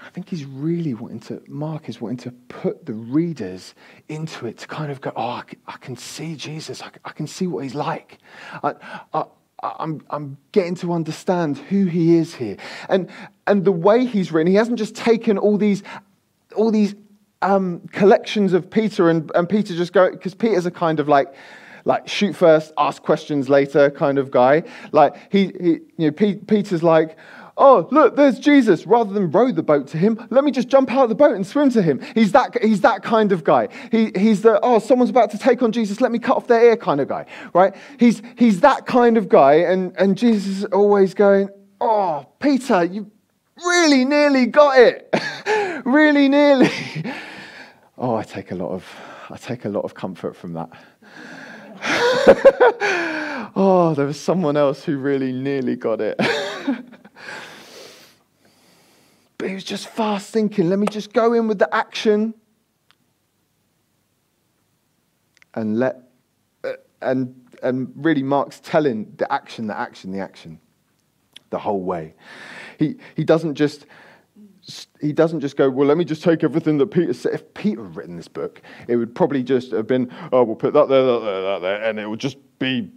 I 0.04 0.10
think 0.10 0.28
he's 0.28 0.44
really 0.44 0.94
wanting 0.94 1.20
to, 1.20 1.42
Mark 1.48 1.88
is 1.88 2.00
wanting 2.00 2.18
to 2.18 2.32
put 2.48 2.86
the 2.86 2.92
readers 2.92 3.74
into 4.08 4.46
it 4.46 4.58
to 4.58 4.66
kind 4.66 4.90
of 4.90 5.00
go, 5.00 5.12
oh, 5.14 5.42
I 5.66 5.76
can 5.78 5.96
see 5.96 6.34
Jesus. 6.34 6.82
I 6.82 7.10
can 7.10 7.26
see 7.26 7.46
what 7.46 7.62
he's 7.62 7.74
like. 7.74 8.18
I, 8.62 8.74
I, 9.14 9.24
I'm, 9.62 10.02
I'm 10.10 10.36
getting 10.50 10.74
to 10.76 10.92
understand 10.92 11.56
who 11.56 11.86
he 11.86 12.16
is 12.16 12.34
here. 12.34 12.56
And, 12.88 13.08
and 13.46 13.64
the 13.64 13.72
way 13.72 14.04
he's 14.04 14.32
written, 14.32 14.50
he 14.50 14.56
hasn't 14.56 14.78
just 14.78 14.96
taken 14.96 15.38
all 15.38 15.56
these, 15.56 15.82
all 16.56 16.70
these 16.70 16.94
um, 17.42 17.80
collections 17.92 18.52
of 18.52 18.70
Peter 18.70 19.08
and, 19.08 19.30
and 19.34 19.48
Peter 19.48 19.74
just 19.74 19.92
go, 19.92 20.10
because 20.10 20.34
Peter's 20.34 20.66
a 20.66 20.70
kind 20.70 20.98
of 21.00 21.08
like, 21.08 21.32
like 21.84 22.08
shoot 22.08 22.34
first, 22.34 22.72
ask 22.76 23.02
questions 23.02 23.48
later 23.48 23.90
kind 23.90 24.18
of 24.18 24.30
guy. 24.30 24.62
Like 24.92 25.14
he, 25.30 25.52
he 25.60 25.70
you 25.96 26.10
know, 26.10 26.12
Peter's 26.12 26.82
like, 26.82 27.16
oh, 27.56 27.88
look, 27.90 28.16
there's 28.16 28.38
Jesus. 28.38 28.86
Rather 28.86 29.12
than 29.12 29.30
row 29.30 29.52
the 29.52 29.62
boat 29.62 29.86
to 29.88 29.98
him, 29.98 30.26
let 30.30 30.44
me 30.44 30.50
just 30.50 30.68
jump 30.68 30.90
out 30.90 31.04
of 31.04 31.08
the 31.08 31.14
boat 31.14 31.34
and 31.34 31.46
swim 31.46 31.70
to 31.70 31.82
him. 31.82 32.00
He's 32.14 32.32
that, 32.32 32.62
he's 32.62 32.80
that 32.82 33.02
kind 33.02 33.32
of 33.32 33.44
guy. 33.44 33.68
He, 33.90 34.12
he's 34.16 34.42
the, 34.42 34.58
oh, 34.62 34.78
someone's 34.78 35.10
about 35.10 35.30
to 35.30 35.38
take 35.38 35.62
on 35.62 35.72
Jesus, 35.72 36.00
let 36.00 36.12
me 36.12 36.18
cut 36.18 36.36
off 36.36 36.46
their 36.46 36.64
ear 36.64 36.76
kind 36.76 37.00
of 37.00 37.08
guy, 37.08 37.26
right? 37.54 37.74
He's, 37.98 38.22
he's 38.36 38.60
that 38.60 38.86
kind 38.86 39.16
of 39.16 39.28
guy. 39.28 39.54
And, 39.54 39.94
and 39.96 40.16
Jesus 40.16 40.58
is 40.58 40.64
always 40.66 41.14
going, 41.14 41.48
oh, 41.80 42.26
Peter, 42.40 42.84
you 42.84 43.10
really 43.64 44.04
nearly 44.04 44.46
got 44.46 44.78
it. 44.78 45.14
really 45.84 46.28
nearly. 46.28 46.70
Oh, 47.98 48.16
I 48.16 48.24
take 48.24 48.50
a 48.50 48.56
lot 48.56 48.70
of, 48.70 48.84
I 49.30 49.36
take 49.36 49.64
a 49.64 49.68
lot 49.68 49.84
of 49.84 49.94
comfort 49.94 50.34
from 50.34 50.54
that. 50.54 50.70
oh, 53.54 53.94
there 53.96 54.06
was 54.06 54.18
someone 54.18 54.56
else 54.56 54.82
who 54.82 54.96
really 54.96 55.30
nearly 55.30 55.76
got 55.76 56.00
it. 56.00 56.18
But 59.38 59.48
he 59.48 59.54
was 59.54 59.64
just 59.64 59.88
fast 59.88 60.32
thinking, 60.32 60.68
let 60.68 60.78
me 60.78 60.86
just 60.86 61.12
go 61.12 61.32
in 61.32 61.48
with 61.48 61.58
the 61.58 61.74
action 61.74 62.32
and 65.54 65.78
let, 65.78 66.10
uh, 66.62 66.74
and, 67.00 67.34
and 67.62 67.92
really 67.96 68.22
Mark's 68.22 68.60
telling 68.60 69.12
the 69.16 69.30
action, 69.32 69.66
the 69.66 69.76
action, 69.76 70.12
the 70.12 70.20
action 70.20 70.60
the 71.50 71.58
whole 71.58 71.82
way. 71.82 72.14
He, 72.78 72.96
he 73.16 73.24
doesn't 73.24 73.54
just 73.54 73.86
he 75.00 75.12
doesn't 75.12 75.40
just 75.40 75.56
go, 75.56 75.68
well, 75.68 75.88
let 75.88 75.96
me 75.96 76.04
just 76.04 76.22
take 76.22 76.44
everything 76.44 76.78
that 76.78 76.86
Peter 76.86 77.12
said. 77.12 77.34
If 77.34 77.52
Peter 77.52 77.82
had 77.82 77.96
written 77.96 78.16
this 78.16 78.28
book, 78.28 78.62
it 78.86 78.94
would 78.94 79.12
probably 79.12 79.42
just 79.42 79.72
have 79.72 79.88
been, 79.88 80.08
oh, 80.32 80.44
we'll 80.44 80.54
put 80.54 80.72
that 80.74 80.88
there, 80.88 81.04
that 81.04 81.18
there, 81.18 81.42
that 81.42 81.62
there, 81.62 81.82
and 81.82 81.98
it 81.98 82.08
would 82.08 82.20
just 82.20 82.36
be, 82.60 82.88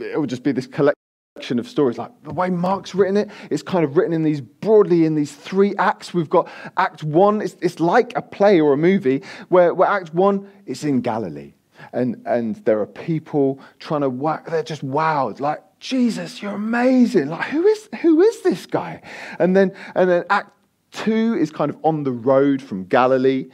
it 0.00 0.20
would 0.20 0.28
just 0.28 0.42
be 0.42 0.50
this 0.50 0.66
collection 0.66 1.01
of 1.50 1.68
stories. 1.68 1.98
Like 1.98 2.10
the 2.22 2.32
way 2.32 2.50
Mark's 2.50 2.94
written 2.94 3.16
it, 3.16 3.30
it's 3.50 3.62
kind 3.62 3.84
of 3.84 3.96
written 3.96 4.12
in 4.12 4.22
these 4.22 4.40
broadly 4.40 5.04
in 5.04 5.14
these 5.14 5.32
three 5.32 5.74
acts. 5.76 6.14
We've 6.14 6.30
got 6.30 6.48
Act 6.76 7.02
One. 7.02 7.40
It's, 7.40 7.56
it's 7.60 7.80
like 7.80 8.12
a 8.16 8.22
play 8.22 8.60
or 8.60 8.72
a 8.72 8.76
movie 8.76 9.22
where, 9.48 9.74
where 9.74 9.88
Act 9.88 10.14
One 10.14 10.48
is 10.66 10.84
in 10.84 11.00
Galilee, 11.00 11.54
and 11.92 12.22
and 12.26 12.56
there 12.64 12.80
are 12.80 12.86
people 12.86 13.60
trying 13.78 14.02
to 14.02 14.10
work. 14.10 14.46
They're 14.46 14.62
just 14.62 14.84
wowed, 14.86 15.40
like 15.40 15.62
Jesus, 15.80 16.40
you're 16.40 16.54
amazing. 16.54 17.28
Like 17.28 17.48
who 17.48 17.66
is 17.66 17.88
who 18.00 18.20
is 18.22 18.42
this 18.42 18.66
guy? 18.66 19.02
And 19.38 19.56
then 19.56 19.72
and 19.94 20.08
then 20.08 20.24
Act 20.30 20.52
Two 20.92 21.36
is 21.40 21.50
kind 21.50 21.70
of 21.70 21.78
on 21.82 22.04
the 22.04 22.12
road 22.12 22.62
from 22.62 22.84
Galilee, 22.84 23.48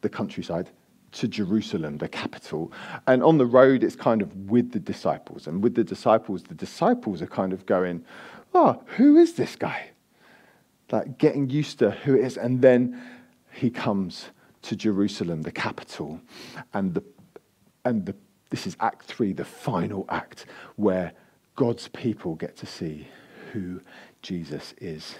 the 0.00 0.08
countryside, 0.08 0.70
to 1.12 1.28
Jerusalem, 1.28 1.98
the 1.98 2.08
capital. 2.08 2.72
And 3.06 3.22
on 3.22 3.38
the 3.38 3.46
road, 3.46 3.82
it's 3.82 3.96
kind 3.96 4.22
of 4.22 4.34
with 4.50 4.72
the 4.72 4.78
disciples. 4.78 5.46
And 5.46 5.62
with 5.62 5.74
the 5.74 5.84
disciples, 5.84 6.42
the 6.44 6.54
disciples 6.54 7.20
are 7.22 7.26
kind 7.26 7.52
of 7.52 7.66
going, 7.66 8.04
oh, 8.54 8.82
who 8.96 9.16
is 9.16 9.34
this 9.34 9.56
guy? 9.56 9.90
Like 10.90 11.18
getting 11.18 11.50
used 11.50 11.78
to 11.80 11.90
who 11.90 12.14
it 12.14 12.24
is. 12.24 12.36
And 12.36 12.62
then 12.62 13.00
he 13.52 13.70
comes 13.70 14.26
to 14.62 14.76
Jerusalem, 14.76 15.42
the 15.42 15.52
capital. 15.52 16.20
And, 16.74 16.94
the, 16.94 17.04
and 17.84 18.06
the, 18.06 18.14
this 18.50 18.66
is 18.66 18.76
Act 18.80 19.04
3, 19.04 19.32
the 19.32 19.44
final 19.44 20.04
act, 20.08 20.46
where 20.76 21.12
God's 21.56 21.88
people 21.88 22.34
get 22.36 22.56
to 22.58 22.66
see 22.66 23.08
who 23.52 23.80
Jesus 24.22 24.74
is. 24.78 25.16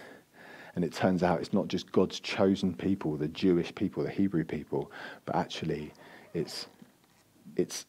And 0.75 0.85
it 0.85 0.93
turns 0.93 1.23
out 1.23 1.41
it's 1.41 1.53
not 1.53 1.69
just 1.69 1.91
God's 1.93 2.21
chosen 2.21 2.75
people, 2.75 3.17
the 3.17 3.29
Jewish 3.29 3.75
people, 3.75 4.05
the 4.05 4.11
Hebrew 4.11 4.45
people, 4.45 4.91
but 5.25 5.37
actually 5.37 5.93
it's, 6.33 6.67
it's 7.57 7.87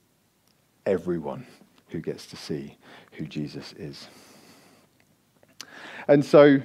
everyone 0.86 1.46
who 1.90 2.00
gets 2.00 2.26
to 2.28 2.36
see 2.36 2.78
who 3.14 3.26
Jesus 3.26 3.74
is. 3.74 4.08
And 6.08 6.26
so 6.26 6.62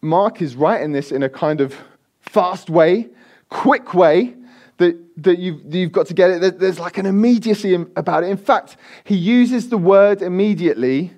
Mark 0.00 0.40
is 0.40 0.54
writing 0.56 0.92
this 0.92 1.10
in 1.10 1.22
a 1.22 1.28
kind 1.28 1.60
of 1.60 1.74
fast 2.20 2.70
way, 2.70 3.08
quick 3.48 3.94
way, 3.94 4.34
that, 4.76 4.96
that 5.22 5.38
you've, 5.38 5.74
you've 5.74 5.92
got 5.92 6.06
to 6.06 6.14
get 6.14 6.30
it. 6.30 6.58
There's 6.58 6.78
like 6.78 6.96
an 6.96 7.04
immediacy 7.04 7.74
about 7.74 8.24
it. 8.24 8.30
In 8.30 8.38
fact, 8.38 8.76
he 9.04 9.14
uses 9.14 9.68
the 9.68 9.76
word 9.76 10.22
immediately 10.22 11.12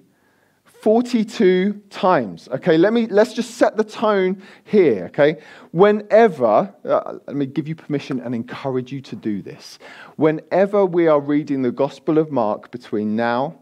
42 0.83 1.81
times. 1.91 2.49
Okay, 2.49 2.77
let 2.77 2.93
me 2.93 3.07
let's 3.07 3.35
just 3.35 3.53
set 3.53 3.77
the 3.77 3.85
tone 3.85 4.43
here, 4.65 5.05
okay? 5.05 5.41
Whenever 5.71 6.75
uh, 6.85 7.19
let 7.29 7.37
me 7.37 7.47
give 7.47 7.69
you 7.69 7.77
permission 7.77 8.19
and 8.19 8.35
encourage 8.35 8.91
you 8.91 9.01
to 9.03 9.15
do 9.15 9.43
this. 9.43 9.79
Whenever 10.17 10.85
we 10.85 11.07
are 11.07 11.21
reading 11.21 11.63
the 11.63 11.71
Gospel 11.71 12.19
of 12.19 12.33
Mark 12.33 12.73
between 12.73 13.15
now 13.15 13.61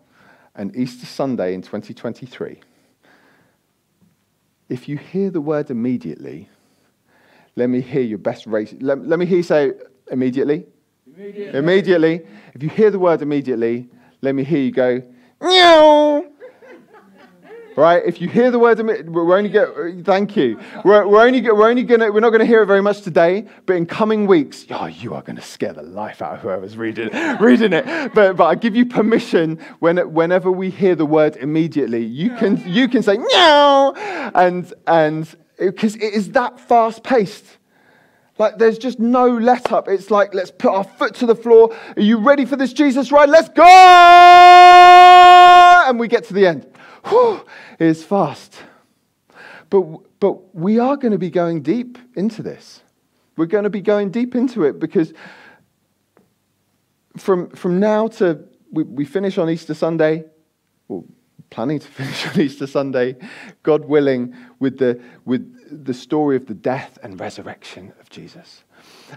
and 0.54 0.74
Easter 0.74 1.04
Sunday 1.04 1.52
in 1.52 1.60
2023, 1.60 2.58
if 4.70 4.88
you 4.88 4.96
hear 4.96 5.28
the 5.28 5.42
word 5.42 5.70
immediately, 5.70 6.48
let 7.54 7.68
me 7.68 7.82
hear 7.82 8.00
your 8.00 8.16
best 8.16 8.46
race. 8.46 8.74
Let, 8.80 9.06
let 9.06 9.18
me 9.18 9.26
hear 9.26 9.36
you 9.36 9.42
say 9.42 9.72
immediately. 10.10 10.64
immediately. 11.06 11.58
Immediately. 11.58 12.22
If 12.54 12.62
you 12.62 12.70
hear 12.70 12.90
the 12.90 12.98
word 12.98 13.20
immediately, 13.20 13.90
let 14.22 14.34
me 14.34 14.42
hear 14.42 14.60
you 14.60 14.72
go, 14.72 15.02
Meow 15.42 16.09
right? 17.76 18.02
If 18.04 18.20
you 18.20 18.28
hear 18.28 18.50
the 18.50 18.58
word, 18.58 18.80
we're 19.08 19.36
only 19.36 19.50
get, 19.50 19.68
thank 20.04 20.36
you. 20.36 20.60
We're, 20.84 21.06
we're 21.06 21.26
only, 21.26 21.40
we're 21.42 21.68
only 21.68 21.82
gonna, 21.82 22.10
we're 22.12 22.20
not 22.20 22.30
to 22.40 22.46
hear 22.46 22.62
it 22.62 22.66
very 22.66 22.82
much 22.82 23.02
today, 23.02 23.46
but 23.66 23.76
in 23.76 23.86
coming 23.86 24.26
weeks, 24.26 24.66
oh, 24.70 24.86
you 24.86 25.14
are 25.14 25.22
to 25.36 25.42
scare 25.42 25.72
the 25.72 25.82
life 25.82 26.22
out 26.22 26.34
of 26.34 26.40
whoever's 26.40 26.76
reading, 26.76 27.10
reading 27.40 27.72
it. 27.72 28.12
But, 28.14 28.36
but 28.36 28.44
I 28.46 28.54
give 28.54 28.76
you 28.76 28.86
permission 28.86 29.58
when, 29.78 29.98
whenever 30.12 30.50
we 30.50 30.70
hear 30.70 30.94
the 30.94 31.06
word 31.06 31.36
immediately, 31.36 32.04
you 32.04 32.36
can, 32.36 32.62
you 32.66 32.88
can 32.88 33.02
say, 33.02 33.18
meow, 33.18 33.92
and, 34.34 34.72
and, 34.86 35.36
because 35.58 35.96
it 35.96 36.14
is 36.14 36.32
that 36.32 36.58
fast 36.60 37.02
paced. 37.04 37.44
Like 38.38 38.56
there's 38.56 38.78
just 38.78 38.98
no 38.98 39.26
let 39.28 39.70
up. 39.70 39.86
It's 39.86 40.10
like, 40.10 40.32
let's 40.32 40.50
put 40.50 40.70
our 40.70 40.84
foot 40.84 41.14
to 41.16 41.26
the 41.26 41.34
floor. 41.34 41.76
Are 41.94 42.00
you 42.00 42.16
ready 42.16 42.46
for 42.46 42.56
this 42.56 42.72
Jesus 42.72 43.12
ride? 43.12 43.28
Let's 43.28 43.50
go! 43.50 43.62
And 45.86 46.00
we 46.00 46.08
get 46.08 46.24
to 46.24 46.32
the 46.32 46.46
end 46.46 46.66
whew, 47.06 47.44
is 47.78 48.04
fast. 48.04 48.62
But, 49.68 49.84
but 50.18 50.54
we 50.54 50.78
are 50.78 50.96
going 50.96 51.12
to 51.12 51.18
be 51.18 51.30
going 51.30 51.62
deep 51.62 51.98
into 52.16 52.42
this. 52.42 52.82
We're 53.36 53.46
going 53.46 53.64
to 53.64 53.70
be 53.70 53.80
going 53.80 54.10
deep 54.10 54.34
into 54.34 54.64
it 54.64 54.78
because 54.78 55.12
from, 57.16 57.50
from 57.50 57.80
now 57.80 58.08
to 58.08 58.44
we, 58.70 58.84
we 58.84 59.04
finish 59.04 59.38
on 59.38 59.50
Easter 59.50 59.74
Sunday, 59.74 60.24
well, 60.88 61.04
planning 61.50 61.78
to 61.78 61.86
finish 61.88 62.26
on 62.26 62.40
Easter 62.40 62.66
Sunday, 62.66 63.16
God 63.62 63.84
willing, 63.84 64.34
with 64.58 64.78
the, 64.78 65.00
with 65.24 65.84
the 65.84 65.94
story 65.94 66.36
of 66.36 66.46
the 66.46 66.54
death 66.54 66.98
and 67.02 67.18
resurrection 67.18 67.92
of 68.00 68.08
Jesus. 68.10 68.64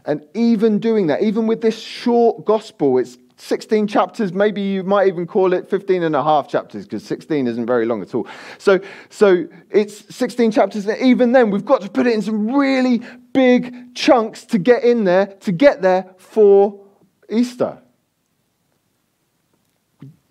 And 0.05 0.25
even 0.33 0.79
doing 0.79 1.07
that, 1.07 1.21
even 1.21 1.47
with 1.47 1.61
this 1.61 1.79
short 1.79 2.45
gospel, 2.45 2.97
it's 2.97 3.17
16 3.43 3.87
chapters, 3.87 4.31
maybe 4.31 4.61
you 4.61 4.83
might 4.83 5.07
even 5.07 5.27
call 5.27 5.51
it 5.51 5.69
15 5.69 6.03
and 6.03 6.15
a 6.15 6.23
half 6.23 6.47
chapters 6.47 6.85
because 6.85 7.03
16 7.03 7.45
isn't 7.45 7.65
very 7.65 7.85
long 7.85 8.01
at 8.01 8.15
all. 8.15 8.25
So, 8.57 8.79
so 9.09 9.45
it's 9.69 10.15
16 10.15 10.51
chapters. 10.51 10.87
And 10.87 10.97
even 11.01 11.33
then, 11.33 11.51
we've 11.51 11.65
got 11.65 11.81
to 11.81 11.89
put 11.89 12.07
it 12.07 12.13
in 12.13 12.21
some 12.21 12.55
really 12.55 13.01
big 13.33 13.95
chunks 13.95 14.45
to 14.45 14.57
get 14.57 14.85
in 14.85 15.03
there, 15.03 15.25
to 15.41 15.51
get 15.51 15.81
there 15.81 16.15
for 16.17 16.85
Easter. 17.29 17.79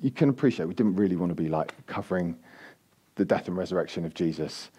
You 0.01 0.11
can 0.11 0.31
appreciate 0.31 0.65
we 0.65 0.75
didn't 0.75 0.97
really 0.97 1.17
want 1.17 1.31
to 1.31 1.41
be 1.41 1.51
like 1.51 1.75
covering 1.87 2.39
the 3.17 3.27
death 3.27 3.47
and 3.47 3.57
resurrection 3.57 4.07
of 4.07 4.15
Jesus 4.15 4.71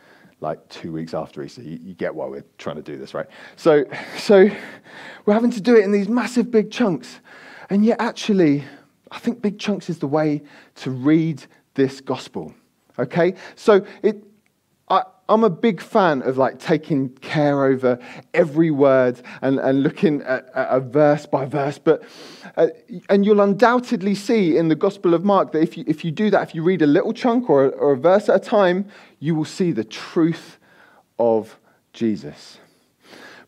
like 0.41 0.67
two 0.69 0.91
weeks 0.91 1.13
after 1.13 1.43
Easter. 1.43 1.62
You, 1.62 1.78
you, 1.82 1.93
get 1.93 2.13
why 2.13 2.26
we're 2.26 2.43
trying 2.58 2.78
to 2.78 2.82
do 2.82 2.98
this, 2.98 3.13
right? 3.13 3.28
So, 3.58 3.86
so 4.17 4.50
we're 5.26 5.34
having 5.36 5.52
to 5.52 5.62
do 5.62 5.76
it 5.76 5.84
in 5.84 5.91
these 5.91 6.10
massive 6.10 6.50
big 6.50 6.72
chunks. 6.72 7.19
And 7.74 7.84
yet, 7.84 8.00
actually, 8.00 8.64
I 9.10 9.18
think 9.18 9.42
big 9.42 9.58
chunks 9.58 9.90
is 9.90 9.98
the 9.98 10.06
way 10.06 10.44
to 10.76 10.92
read 10.92 11.44
this 11.74 12.02
gospel. 12.02 12.54
Okay? 13.00 13.34
So 13.56 13.84
it, 14.04 14.24
I, 14.90 15.02
am 15.28 15.44
a 15.44 15.50
big 15.50 15.82
fan 15.82 16.22
of 16.22 16.38
like 16.38 16.60
taking 16.60 17.10
care 17.10 17.66
over 17.66 17.98
every 18.36 18.70
word 18.70 19.20
and, 19.42 19.58
and 19.58 19.82
looking 19.82 20.22
at, 20.22 20.52
at 20.54 20.68
a 20.70 20.80
verse 20.82 21.26
by 21.26 21.46
verse. 21.46 21.80
But, 21.80 22.04
uh, 22.58 22.68
and 23.10 23.26
you'll 23.26 23.42
undoubtedly 23.42 24.14
see 24.14 24.56
in 24.56 24.68
the 24.68 24.76
Gospel 24.76 25.16
of 25.16 25.26
Mark 25.26 25.52
that 25.54 25.64
if 25.64 25.76
you, 25.76 25.84
if 25.88 26.06
you 26.06 26.12
do 26.12 26.30
that, 26.30 26.48
if 26.48 26.54
you 26.54 26.62
read 26.62 26.84
a 26.84 26.88
little 26.88 27.12
chunk 27.12 27.50
or, 27.50 27.72
or 27.72 27.94
a 27.94 27.98
verse 27.98 28.30
at 28.30 28.36
a 28.36 28.40
time, 28.40 28.86
you 29.18 29.34
will 29.34 29.46
see 29.46 29.72
the 29.72 29.84
truth 29.84 30.60
of 31.18 31.58
Jesus. 31.92 32.60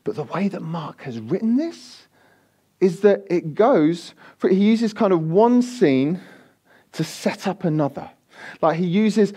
But 0.03 0.15
the 0.15 0.23
way 0.23 0.47
that 0.47 0.63
Mark 0.63 1.03
has 1.03 1.19
written 1.19 1.57
this, 1.57 2.04
is 2.79 3.01
that 3.01 3.25
it 3.29 3.55
goes, 3.55 4.13
for, 4.37 4.49
he 4.49 4.57
uses 4.57 4.93
kind 4.93 5.13
of 5.13 5.21
one 5.21 5.61
scene 5.61 6.19
to 6.93 7.03
set 7.03 7.47
up 7.47 7.63
another. 7.63 8.09
Like 8.61 8.77
he 8.77 8.85
uses 8.85 9.33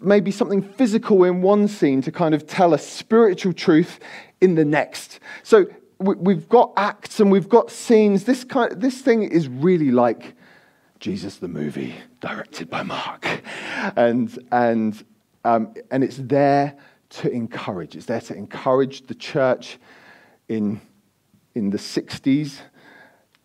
maybe 0.00 0.30
something 0.30 0.62
physical 0.62 1.24
in 1.24 1.40
one 1.42 1.68
scene 1.68 2.02
to 2.02 2.12
kind 2.12 2.34
of 2.34 2.46
tell 2.46 2.74
a 2.74 2.78
spiritual 2.78 3.52
truth 3.52 4.00
in 4.40 4.54
the 4.54 4.64
next. 4.64 5.20
So 5.42 5.66
we've 5.98 6.48
got 6.48 6.72
acts 6.76 7.20
and 7.20 7.30
we've 7.30 7.48
got 7.48 7.70
scenes. 7.70 8.24
This, 8.24 8.44
kind, 8.44 8.72
this 8.80 9.00
thing 9.00 9.22
is 9.22 9.48
really 9.48 9.90
like 9.90 10.34
Jesus 10.98 11.36
the 11.36 11.48
movie, 11.48 11.94
directed 12.20 12.68
by 12.68 12.82
Mark. 12.82 13.26
And, 13.96 14.36
and 14.50 15.02
Um, 15.44 15.74
and 15.90 16.04
it's 16.04 16.18
there 16.18 16.76
to 17.10 17.30
encourage. 17.30 17.96
It's 17.96 18.06
there 18.06 18.20
to 18.20 18.34
encourage 18.34 19.06
the 19.06 19.14
church 19.14 19.78
in, 20.48 20.80
in 21.54 21.70
the 21.70 21.78
60s, 21.78 22.60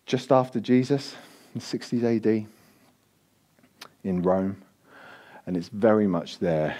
just 0.06 0.30
after 0.30 0.60
Jesus, 0.60 1.16
in 1.54 1.60
60s 1.60 2.04
AD, 2.04 2.46
in 4.04 4.22
Rome. 4.22 4.62
And 5.44 5.56
it's 5.56 5.68
very 5.68 6.06
much 6.06 6.38
there 6.38 6.76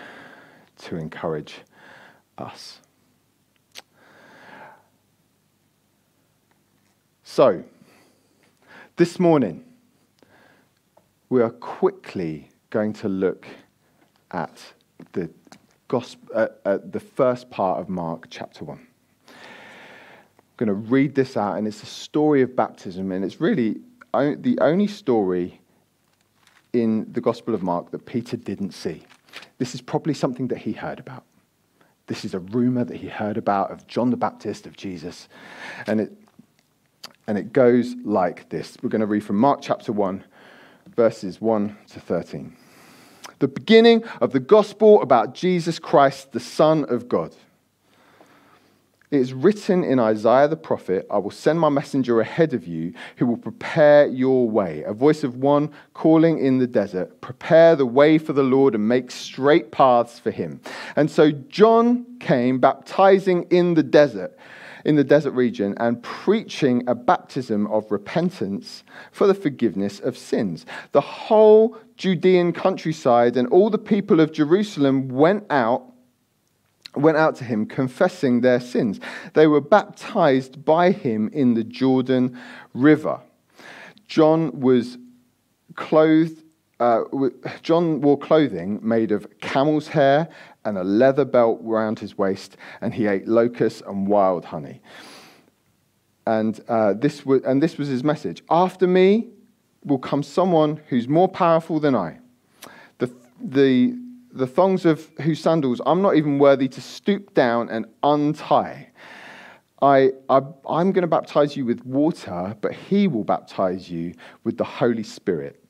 to 0.79 0.97
encourage 0.97 1.57
us. 2.39 2.81
So, 7.25 7.65
this 8.95 9.19
morning, 9.19 9.65
we 11.29 11.43
are 11.43 11.51
quickly 11.51 12.49
going 12.71 12.93
to 12.95 13.09
look 13.09 13.47
at 14.31 14.73
the, 15.13 15.29
gospel, 15.89 16.29
uh, 16.35 16.47
uh, 16.65 16.79
the 16.83 17.01
first 17.01 17.51
part 17.51 17.81
of 17.81 17.89
Mark 17.89 18.29
chapter 18.31 18.65
1. 18.65 18.87
Going 20.57 20.69
to 20.69 20.75
read 20.75 21.15
this 21.15 21.37
out, 21.37 21.59
and 21.59 21.67
it's 21.67 21.83
a 21.83 21.87
story 21.87 22.43
of 22.43 22.57
baptism, 22.57 23.13
and 23.13 23.25
it's 23.25 23.41
really 23.41 23.77
the 24.13 24.59
only 24.61 24.87
story 24.87 25.61
in 26.73 27.11
the 27.13 27.21
Gospel 27.21 27.55
of 27.55 27.63
Mark 27.63 27.91
that 27.91 28.07
Peter 28.07 28.37
didn't 28.37 28.73
see. 28.73 29.03
This 29.59 29.75
is 29.75 29.81
probably 29.81 30.15
something 30.15 30.49
that 30.49 30.59
he 30.59 30.73
heard 30.73 30.99
about. 30.99 31.25
This 32.07 32.25
is 32.25 32.35
a 32.35 32.39
rumor 32.39 32.85
that 32.85 32.97
he 32.97 33.09
heard 33.09 33.37
about 33.37 33.71
of 33.71 33.87
John 33.87 34.11
the 34.11 34.17
Baptist, 34.17 34.67
of 34.67 34.77
Jesus. 34.77 35.29
And 35.87 36.01
it, 36.01 36.13
and 37.27 37.37
it 37.37 37.53
goes 37.53 37.95
like 38.05 38.49
this. 38.49 38.77
We're 38.81 38.89
going 38.89 39.01
to 39.01 39.07
read 39.07 39.25
from 39.25 39.37
Mark 39.37 39.61
chapter 39.61 39.93
1, 39.93 40.25
verses 40.95 41.41
1 41.41 41.77
to 41.89 42.01
13. 42.01 42.57
The 43.41 43.49
beginning 43.49 44.05
of 44.21 44.33
the 44.33 44.41
gospel 44.41 45.03
about 45.03 45.35
Jesus 45.35 45.79
Christ, 45.79 46.33
the 46.33 46.41
Son 46.41 46.85
of 46.89 47.09
God. 47.09 47.35
It 49.11 49.21
is 49.21 49.33
written 49.33 49.85
in 49.85 50.01
Isaiah 50.01 50.49
the 50.49 50.57
prophet, 50.57 51.07
I 51.09 51.19
will 51.19 51.31
send 51.31 51.61
my 51.61 51.69
messenger 51.69 52.21
ahead 52.21 52.53
of 52.55 52.67
you 52.67 52.93
who 53.17 53.27
will 53.27 53.37
prepare 53.37 54.09
your 54.09 54.51
way. 54.51 54.83
A 54.83 54.93
voice 54.93 55.23
of 55.23 55.37
one 55.37 55.71
calling 55.95 56.41
in 56.41 56.59
the 56.59 56.67
desert, 56.67 57.21
prepare 57.21 57.77
the 57.77 57.87
way 57.87 58.19
for 58.19 58.33
the 58.33 58.43
Lord 58.43 58.75
and 58.75 58.89
make 58.89 59.13
straight 59.13 59.71
paths 59.71 60.19
for 60.19 60.33
him. 60.33 60.61
And 60.97 61.09
so 61.09 61.31
John 61.31 62.05
came 62.19 62.59
baptizing 62.59 63.45
in 63.51 63.75
the 63.75 63.85
desert, 63.85 64.37
in 64.85 64.97
the 64.97 65.05
desert 65.05 65.33
region, 65.33 65.75
and 65.79 66.03
preaching 66.03 66.83
a 66.89 66.97
baptism 66.97 67.69
of 67.69 67.93
repentance 67.93 68.83
for 69.13 69.29
the 69.29 69.35
forgiveness 69.35 70.01
of 70.01 70.19
sins. 70.19 70.67
The 70.91 71.01
whole 71.01 71.77
Judean 71.97 72.53
countryside 72.53 73.37
and 73.37 73.47
all 73.49 73.71
the 73.71 73.79
people 73.79 74.19
of 74.19 74.33
Jerusalem 74.33 75.09
went 75.09 75.45
out 75.49 75.93
went 76.97 77.17
out 77.17 77.37
to 77.37 77.45
him 77.45 77.67
confessing 77.67 78.41
their 78.41 78.61
sins. 78.61 79.01
They 79.35 79.47
were 79.47 79.61
baptized 79.61 80.65
by 80.65 80.93
him 80.93 81.29
in 81.33 81.55
the 81.55 81.65
Jordan 81.65 82.39
River. 82.75 83.21
John 84.09 84.61
was 84.61 84.99
clothed, 85.75 86.43
uh, 86.81 87.03
John 87.63 88.01
wore 88.01 88.19
clothing 88.19 88.81
made 88.83 89.13
of 89.13 89.27
camel's 89.41 89.89
hair 89.89 90.29
and 90.65 90.79
a 90.79 90.85
leather 90.85 91.25
belt 91.25 91.61
around 91.65 91.99
his 91.99 92.19
waist, 92.19 92.57
and 92.81 92.93
he 92.93 93.07
ate 93.07 93.29
locusts 93.29 93.83
and 93.87 94.07
wild 94.07 94.45
honey. 94.45 94.81
And, 96.27 96.61
uh, 96.69 96.95
this 96.95 97.25
was, 97.25 97.43
and 97.45 97.63
this 97.63 97.79
was 97.79 97.89
his 97.89 98.03
message 98.03 98.43
After 98.51 98.87
me 98.87 99.29
will 99.85 99.99
come 99.99 100.23
someone 100.23 100.81
who's 100.89 101.09
more 101.09 101.29
powerful 101.29 101.79
than 101.79 101.95
I. 101.95 102.19
The, 102.99 103.15
the, 103.41 103.97
the 104.37 104.47
thongs 104.47 104.85
of 104.85 105.09
whose 105.21 105.41
sandals 105.41 105.81
I'm 105.87 106.03
not 106.03 106.17
even 106.17 106.39
worthy 106.39 106.69
to 106.69 106.81
stoop 106.81 107.35
down 107.35 107.69
and 107.69 107.87
untie. 108.03 108.91
I, 109.83 110.13
I, 110.29 110.39
am 110.39 110.93
going 110.93 111.03
to 111.03 111.07
baptize 111.07 111.57
you 111.57 111.65
with 111.65 111.85
water, 111.85 112.57
but 112.61 112.73
he 112.73 113.09
will 113.09 113.25
baptize 113.25 113.91
you 113.91 114.15
with 114.45 114.57
the 114.57 114.65
Holy 114.65 115.03
Spirit. 115.03 115.63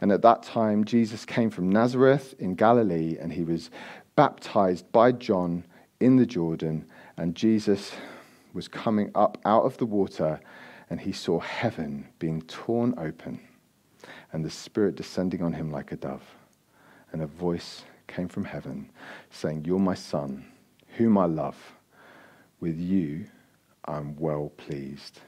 And 0.00 0.12
at 0.12 0.22
that 0.22 0.42
time, 0.42 0.84
Jesus 0.84 1.24
came 1.24 1.50
from 1.50 1.70
Nazareth 1.70 2.34
in 2.38 2.54
Galilee, 2.54 3.16
and 3.18 3.32
he 3.32 3.44
was 3.44 3.70
baptized 4.16 4.90
by 4.92 5.12
John 5.12 5.64
in 6.00 6.16
the 6.16 6.26
Jordan. 6.26 6.86
And 7.16 7.34
Jesus 7.34 7.92
was 8.52 8.68
coming 8.68 9.10
up 9.14 9.38
out 9.44 9.64
of 9.64 9.76
the 9.78 9.86
water, 9.86 10.40
and 10.90 11.00
he 11.00 11.12
saw 11.12 11.40
heaven 11.40 12.06
being 12.18 12.42
torn 12.42 12.94
open, 12.98 13.40
and 14.32 14.44
the 14.44 14.50
Spirit 14.50 14.94
descending 14.94 15.42
on 15.42 15.52
him 15.52 15.70
like 15.70 15.90
a 15.92 15.96
dove. 15.96 16.22
And 17.12 17.22
a 17.22 17.26
voice 17.26 17.84
came 18.08 18.28
from 18.28 18.44
heaven, 18.44 18.90
saying, 19.30 19.64
You're 19.64 19.78
my 19.78 19.94
son, 19.94 20.44
whom 20.96 21.16
I 21.16 21.26
love. 21.26 21.56
With 22.60 22.78
you 22.78 23.26
I'm 23.84 24.16
well 24.16 24.52
pleased. 24.56 25.20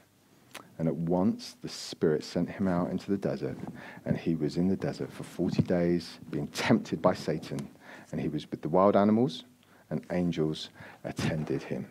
And 0.79 0.88
at 0.88 0.95
once 0.95 1.57
the 1.62 1.69
Spirit 1.69 2.25
sent 2.25 2.51
him 2.51 2.66
out 2.66 2.90
into 2.90 3.11
the 3.11 3.16
desert, 3.16 3.57
and 4.05 4.16
he 4.16 4.35
was 4.35 4.57
in 4.57 4.69
the 4.69 4.77
desert 4.77 5.12
for 5.12 5.25
40 5.25 5.62
days, 5.62 6.19
being 6.31 6.49
tempted 6.49 7.01
by 7.01 7.14
Satan. 7.14 7.69
And 8.12 8.21
he 8.21 8.29
was 8.29 8.51
with 8.51 8.62
the 8.62 8.69
wild 8.69 8.97
animals, 8.97 9.45
and 9.90 10.05
angels 10.11 10.71
attended 11.05 11.62
him. 11.62 11.87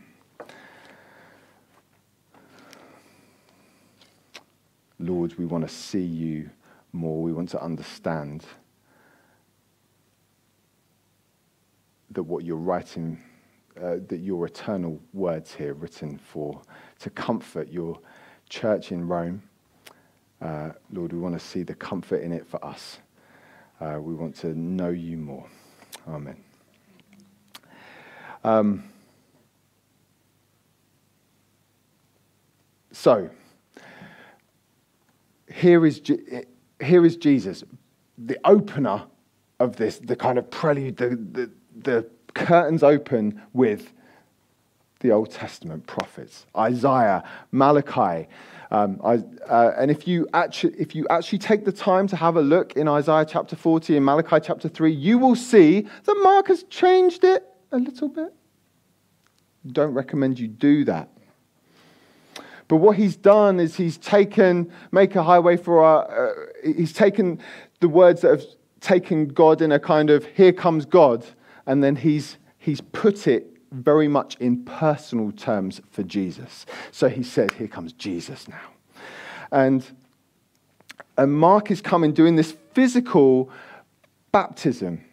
Lord, 5.00 5.38
we 5.38 5.46
want 5.46 5.68
to 5.68 5.74
see 5.74 6.04
you 6.04 6.50
more. 6.92 7.22
We 7.22 7.32
want 7.32 7.50
to 7.50 7.64
understand 7.64 8.44
that 12.20 12.24
what 12.24 12.44
you're 12.44 12.58
writing, 12.58 13.18
uh, 13.82 13.96
that 14.10 14.18
your 14.20 14.46
eternal 14.46 15.00
words 15.14 15.54
here 15.54 15.74
written 15.74 16.18
for, 16.18 16.62
to 17.00 17.10
comfort 17.10 17.72
your 17.72 17.98
church 18.50 18.92
in 18.92 19.08
Rome. 19.08 19.42
Uh, 20.42 20.72
Lord, 20.92 21.14
we 21.14 21.20
want 21.20 21.40
to 21.40 21.40
see 21.40 21.64
the 21.64 21.76
comfort 21.76 22.22
in 22.22 22.34
it 22.34 22.46
for 22.46 22.62
us. 22.66 23.00
Uh, 23.80 24.00
we 24.02 24.14
want 24.14 24.36
to 24.36 24.48
know 24.48 24.90
you 24.90 25.16
more. 25.16 25.48
Amen. 26.10 26.36
Um, 28.44 28.84
so, 32.92 33.30
here 35.50 35.86
is, 35.86 36.02
here 36.82 37.06
is 37.06 37.16
Jesus, 37.16 37.64
the 38.18 38.38
opener 38.44 39.04
of 39.62 39.78
this, 39.78 40.00
the 40.00 40.18
kind 40.18 40.38
of 40.38 40.52
prelude, 40.52 40.98
the, 40.98 41.16
the, 41.32 41.50
the 41.84 42.10
curtains 42.34 42.84
open 42.84 43.42
with 43.54 43.94
the 45.00 45.12
Old 45.12 45.32
Testament 45.32 45.88
prophets, 45.88 46.46
Isaiah, 46.58 47.24
Malachi. 47.52 48.28
Um, 48.72 49.00
I, 49.04 49.24
uh, 49.50 49.74
and 49.78 49.90
if 49.90 50.08
you, 50.08 50.28
actually, 50.34 50.76
if 50.78 50.94
you 50.94 51.08
actually 51.10 51.40
take 51.40 51.66
the 51.66 51.72
time 51.72 52.08
to 52.08 52.16
have 52.16 52.36
a 52.36 52.42
look 52.42 52.74
in 52.76 52.88
Isaiah 52.88 53.26
chapter 53.26 53.56
40 53.56 53.98
and 53.98 54.06
Malachi 54.06 54.40
chapter 54.44 54.68
3, 54.68 54.92
you 54.92 55.18
will 55.18 55.36
see 55.36 55.88
that 56.04 56.20
Mark 56.22 56.48
has 56.48 56.64
changed 56.64 57.24
it 57.24 57.46
a 57.72 57.78
little 57.78 58.10
bit. 58.10 58.34
Don't 59.72 59.94
recommend 59.94 60.38
you 60.38 60.48
do 60.48 60.84
that. 60.86 61.10
But 62.68 62.78
what 62.78 62.98
he's 62.98 63.16
done 63.16 63.60
is 63.60 63.76
he's 63.76 63.98
taken, 63.98 64.72
make 64.92 65.16
a 65.16 65.24
highway 65.24 65.58
for 65.58 65.84
our, 65.84 66.30
uh, 66.30 66.34
he's 66.64 66.94
taken 66.94 67.40
the 67.80 67.90
words 67.90 68.22
that 68.22 68.30
have 68.30 68.44
taken 68.80 69.28
God 69.28 69.62
in 69.62 69.72
a 69.72 69.80
kind 69.80 70.10
of, 70.10 70.26
here 70.26 70.54
comes 70.54 70.86
God, 70.86 71.26
and 71.70 71.84
then 71.84 71.96
he's, 71.96 72.38
he's 72.58 72.82
put 72.82 73.28
it 73.28 73.46
very 73.72 74.08
much 74.08 74.36
in 74.38 74.66
personal 74.66 75.32
terms 75.32 75.80
for 75.92 76.02
Jesus. 76.02 76.66
So 76.92 77.08
he 77.08 77.22
said, 77.22 77.52
Here 77.52 77.68
comes 77.68 77.94
Jesus 77.94 78.48
now. 78.48 78.72
And, 79.52 79.86
and 81.16 81.32
Mark 81.32 81.70
is 81.70 81.80
coming 81.80 82.12
doing 82.12 82.36
this 82.36 82.56
physical 82.74 83.52
baptism 84.32 85.06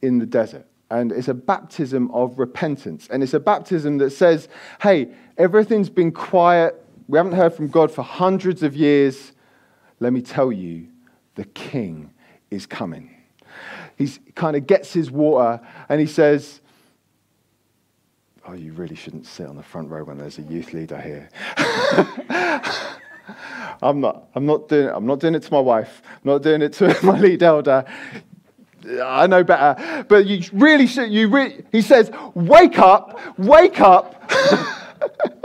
in 0.00 0.16
the 0.16 0.24
desert. 0.24 0.66
And 0.90 1.12
it's 1.12 1.28
a 1.28 1.34
baptism 1.34 2.10
of 2.12 2.38
repentance. 2.38 3.06
And 3.10 3.22
it's 3.22 3.34
a 3.34 3.40
baptism 3.40 3.98
that 3.98 4.12
says, 4.12 4.48
Hey, 4.80 5.08
everything's 5.36 5.90
been 5.90 6.12
quiet. 6.12 6.82
We 7.08 7.18
haven't 7.18 7.34
heard 7.34 7.52
from 7.52 7.68
God 7.68 7.92
for 7.92 8.00
hundreds 8.00 8.62
of 8.62 8.74
years. 8.74 9.32
Let 10.00 10.14
me 10.14 10.22
tell 10.22 10.50
you, 10.50 10.88
the 11.34 11.44
king 11.44 12.14
is 12.50 12.64
coming 12.64 13.15
he 13.96 14.08
kind 14.34 14.56
of 14.56 14.66
gets 14.66 14.92
his 14.92 15.10
water 15.10 15.60
and 15.88 16.00
he 16.00 16.06
says, 16.06 16.60
Oh, 18.48 18.52
you 18.52 18.72
really 18.72 18.94
shouldn't 18.94 19.26
sit 19.26 19.46
on 19.46 19.56
the 19.56 19.62
front 19.62 19.90
row 19.90 20.04
when 20.04 20.18
there's 20.18 20.38
a 20.38 20.42
youth 20.42 20.72
leader 20.72 21.00
here. 21.00 21.28
I'm 23.82 24.00
not, 24.00 24.28
I'm 24.34 24.46
not 24.46 24.68
doing. 24.68 24.88
I'm 24.88 25.04
not 25.04 25.18
doing 25.18 25.34
it 25.34 25.42
to 25.42 25.52
my 25.52 25.58
wife. 25.58 26.00
I'm 26.06 26.20
not 26.30 26.42
doing 26.42 26.62
it 26.62 26.72
to 26.74 26.96
my 27.02 27.18
lead 27.18 27.42
elder. 27.42 27.84
I 29.02 29.26
know 29.26 29.42
better. 29.42 30.04
But 30.08 30.26
you 30.26 30.48
really 30.52 30.86
should, 30.86 31.10
you 31.10 31.28
re- 31.28 31.64
he 31.72 31.82
says, 31.82 32.10
wake 32.34 32.78
up, 32.78 33.18
wake 33.38 33.80
up. 33.80 34.30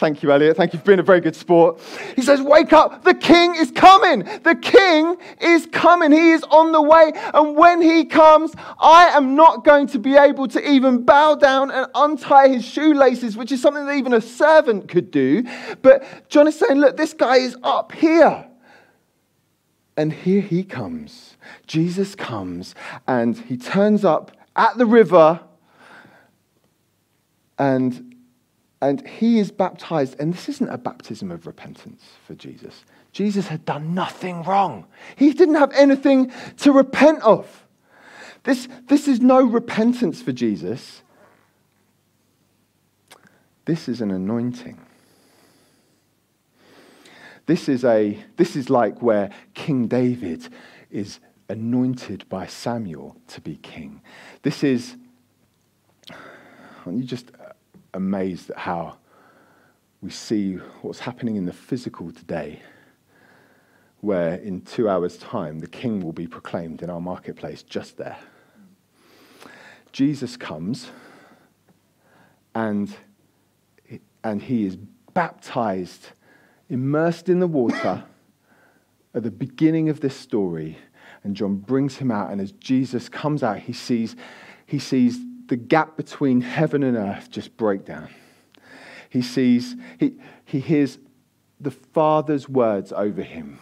Thank 0.00 0.22
you, 0.22 0.32
Elliot. 0.32 0.56
Thank 0.56 0.72
you 0.72 0.78
for 0.78 0.86
being 0.86 0.98
a 0.98 1.02
very 1.02 1.20
good 1.20 1.36
sport. 1.36 1.78
He 2.16 2.22
says, 2.22 2.40
Wake 2.40 2.72
up. 2.72 3.04
The 3.04 3.12
king 3.12 3.54
is 3.54 3.70
coming. 3.70 4.20
The 4.20 4.58
king 4.58 5.18
is 5.42 5.66
coming. 5.66 6.10
He 6.10 6.30
is 6.30 6.42
on 6.44 6.72
the 6.72 6.80
way. 6.80 7.12
And 7.34 7.54
when 7.54 7.82
he 7.82 8.06
comes, 8.06 8.54
I 8.78 9.08
am 9.08 9.36
not 9.36 9.62
going 9.62 9.88
to 9.88 9.98
be 9.98 10.16
able 10.16 10.48
to 10.48 10.70
even 10.70 11.04
bow 11.04 11.34
down 11.34 11.70
and 11.70 11.86
untie 11.94 12.48
his 12.48 12.64
shoelaces, 12.64 13.36
which 13.36 13.52
is 13.52 13.60
something 13.60 13.84
that 13.84 13.92
even 13.92 14.14
a 14.14 14.22
servant 14.22 14.88
could 14.88 15.10
do. 15.10 15.44
But 15.82 16.30
John 16.30 16.48
is 16.48 16.58
saying, 16.58 16.80
Look, 16.80 16.96
this 16.96 17.12
guy 17.12 17.36
is 17.36 17.54
up 17.62 17.92
here. 17.92 18.46
And 19.98 20.14
here 20.14 20.40
he 20.40 20.64
comes. 20.64 21.36
Jesus 21.66 22.14
comes 22.14 22.74
and 23.06 23.36
he 23.36 23.58
turns 23.58 24.02
up 24.02 24.34
at 24.56 24.78
the 24.78 24.86
river 24.86 25.40
and, 27.58 28.09
and 28.80 29.06
he 29.06 29.38
is 29.38 29.50
baptized. 29.50 30.16
And 30.18 30.32
this 30.32 30.48
isn't 30.48 30.68
a 30.68 30.78
baptism 30.78 31.30
of 31.30 31.46
repentance 31.46 32.02
for 32.26 32.34
Jesus. 32.34 32.84
Jesus 33.12 33.48
had 33.48 33.64
done 33.64 33.94
nothing 33.94 34.42
wrong, 34.42 34.86
he 35.16 35.32
didn't 35.32 35.56
have 35.56 35.72
anything 35.72 36.32
to 36.58 36.72
repent 36.72 37.22
of. 37.22 37.66
This, 38.44 38.68
this 38.88 39.06
is 39.06 39.20
no 39.20 39.42
repentance 39.42 40.22
for 40.22 40.32
Jesus. 40.32 41.02
This 43.66 43.88
is 43.88 44.00
an 44.00 44.10
anointing. 44.10 44.80
This 47.46 47.68
is, 47.68 47.84
a, 47.84 48.18
this 48.36 48.56
is 48.56 48.70
like 48.70 49.02
where 49.02 49.30
King 49.54 49.88
David 49.88 50.48
is 50.90 51.20
anointed 51.48 52.28
by 52.28 52.46
Samuel 52.46 53.16
to 53.28 53.40
be 53.40 53.56
king. 53.56 54.00
This 54.42 54.62
is, 54.62 54.96
you 56.86 57.02
just 57.02 57.32
amazed 57.94 58.50
at 58.50 58.58
how 58.58 58.96
we 60.00 60.10
see 60.10 60.54
what's 60.82 61.00
happening 61.00 61.36
in 61.36 61.44
the 61.44 61.52
physical 61.52 62.10
today, 62.10 62.62
where 64.00 64.34
in 64.36 64.62
two 64.62 64.88
hours' 64.88 65.18
time 65.18 65.58
the 65.58 65.66
king 65.66 66.00
will 66.00 66.12
be 66.12 66.26
proclaimed 66.26 66.82
in 66.82 66.90
our 66.90 67.00
marketplace 67.00 67.62
just 67.62 67.96
there. 67.96 68.18
Jesus 69.92 70.36
comes 70.36 70.88
and, 72.54 72.94
and 74.24 74.42
he 74.42 74.64
is 74.64 74.76
baptized, 75.12 76.08
immersed 76.68 77.28
in 77.28 77.40
the 77.40 77.46
water 77.46 78.04
at 79.14 79.22
the 79.22 79.30
beginning 79.30 79.88
of 79.88 80.00
this 80.00 80.16
story 80.16 80.78
and 81.24 81.36
John 81.36 81.56
brings 81.56 81.96
him 81.96 82.10
out. 82.10 82.30
And 82.30 82.40
as 82.40 82.52
Jesus 82.52 83.08
comes 83.08 83.42
out, 83.42 83.58
he 83.58 83.72
sees, 83.72 84.16
he 84.66 84.78
sees 84.78 85.18
the 85.50 85.56
gap 85.56 85.96
between 85.96 86.40
heaven 86.40 86.84
and 86.84 86.96
earth 86.96 87.28
just 87.28 87.56
break 87.56 87.84
down. 87.84 88.08
He 89.08 89.20
sees, 89.20 89.74
he, 89.98 90.14
he 90.44 90.60
hears 90.60 90.98
the 91.58 91.72
Father's 91.72 92.48
words 92.48 92.92
over 92.92 93.20
him, 93.20 93.58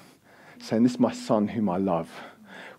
saying, 0.61 0.83
This 0.83 0.92
is 0.92 1.01
my 1.01 1.12
son 1.12 1.48
whom 1.48 1.70
I 1.70 1.79
love. 1.79 2.11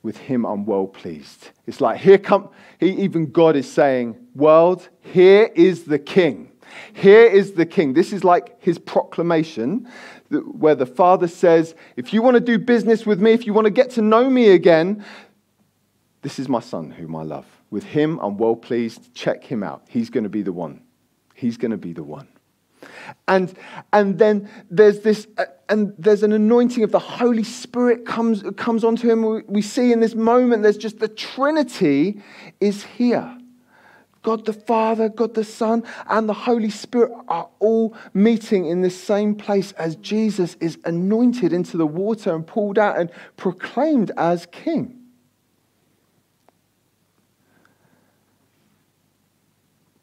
With 0.03 0.15
him 0.15 0.45
I'm 0.45 0.63
well 0.63 0.85
pleased. 0.85 1.49
It's 1.65 1.81
like, 1.81 1.99
here 1.99 2.19
come, 2.19 2.49
he, 2.79 2.91
even 3.01 3.31
God 3.31 3.55
is 3.55 3.69
saying, 3.69 4.15
World, 4.35 4.87
here 5.01 5.49
is 5.55 5.85
the 5.85 5.99
king. 5.99 6.51
Here 6.93 7.25
is 7.25 7.53
the 7.53 7.65
king. 7.65 7.93
This 7.93 8.13
is 8.13 8.23
like 8.23 8.61
his 8.61 8.77
proclamation 8.77 9.89
where 10.29 10.75
the 10.75 10.85
Father 10.85 11.27
says, 11.27 11.73
If 11.95 12.13
you 12.13 12.21
want 12.21 12.35
to 12.35 12.41
do 12.41 12.59
business 12.59 13.07
with 13.07 13.19
me, 13.19 13.31
if 13.31 13.47
you 13.47 13.53
want 13.55 13.65
to 13.65 13.71
get 13.71 13.89
to 13.91 14.03
know 14.03 14.29
me 14.29 14.49
again, 14.49 15.03
this 16.21 16.37
is 16.37 16.47
my 16.47 16.59
Son 16.59 16.91
whom 16.91 17.15
I 17.15 17.23
love. 17.23 17.47
With 17.71 17.83
him, 17.83 18.19
I'm 18.21 18.37
well 18.37 18.55
pleased. 18.55 19.13
Check 19.13 19.43
him 19.43 19.63
out. 19.63 19.83
He's 19.87 20.09
going 20.09 20.23
to 20.23 20.29
be 20.29 20.41
the 20.41 20.51
one. 20.51 20.81
He's 21.35 21.57
going 21.57 21.71
to 21.71 21.77
be 21.77 21.93
the 21.93 22.03
one. 22.03 22.27
And, 23.27 23.53
and 23.93 24.17
then 24.17 24.49
there's 24.69 25.01
this, 25.01 25.27
uh, 25.37 25.45
and 25.67 25.93
there's 25.97 26.23
an 26.23 26.31
anointing 26.31 26.83
of 26.83 26.91
the 26.91 26.99
Holy 26.99 27.43
Spirit 27.43 28.05
comes, 28.05 28.43
comes 28.57 28.83
onto 28.83 29.09
him. 29.09 29.23
We, 29.23 29.41
we 29.47 29.61
see 29.61 29.91
in 29.91 29.99
this 29.99 30.15
moment, 30.15 30.63
there's 30.63 30.77
just 30.77 30.99
the 30.99 31.07
Trinity 31.07 32.21
is 32.59 32.83
here. 32.83 33.35
God 34.21 34.45
the 34.45 34.53
Father, 34.53 35.07
God 35.07 35.33
the 35.33 35.43
Son, 35.43 35.83
and 36.09 36.27
the 36.27 36.33
Holy 36.33 36.69
Spirit 36.69 37.11
are 37.29 37.49
all 37.59 37.95
meeting 38.13 38.65
in 38.65 38.81
the 38.81 38.89
same 38.89 39.33
place 39.33 39.71
as 39.73 39.95
Jesus 39.97 40.55
is 40.59 40.77
anointed 40.83 41.53
into 41.53 41.77
the 41.77 41.87
water 41.87 42.35
and 42.35 42.45
pulled 42.45 42.77
out 42.77 42.97
and 42.97 43.09
proclaimed 43.37 44.11
as 44.17 44.45
King. 44.47 44.98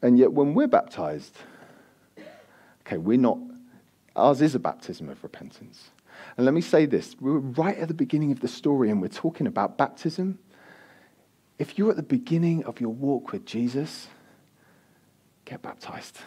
And 0.01 0.17
yet, 0.17 0.31
when 0.31 0.53
we're 0.53 0.67
baptized, 0.67 1.35
okay, 2.81 2.97
we're 2.97 3.17
not, 3.17 3.39
ours 4.15 4.41
is 4.41 4.55
a 4.55 4.59
baptism 4.59 5.09
of 5.09 5.23
repentance. 5.23 5.89
And 6.35 6.45
let 6.45 6.53
me 6.53 6.61
say 6.61 6.85
this 6.85 7.15
we're 7.19 7.39
right 7.39 7.77
at 7.77 7.87
the 7.87 7.93
beginning 7.93 8.31
of 8.31 8.39
the 8.39 8.47
story 8.47 8.89
and 8.89 9.01
we're 9.01 9.07
talking 9.07 9.47
about 9.47 9.77
baptism 9.77 10.39
if 11.59 11.77
you're 11.77 11.89
at 11.89 11.95
the 11.95 12.03
beginning 12.03 12.63
of 12.65 12.79
your 12.79 12.91
walk 12.91 13.31
with 13.31 13.45
Jesus, 13.45 14.07
get 15.45 15.61
baptized. 15.61 16.19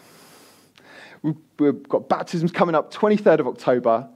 We've 1.23 1.83
got 1.89 2.09
baptisms 2.09 2.51
coming 2.51 2.75
up 2.75 2.93
23rd 2.93 3.41
of 3.41 3.47
October. 3.47 4.09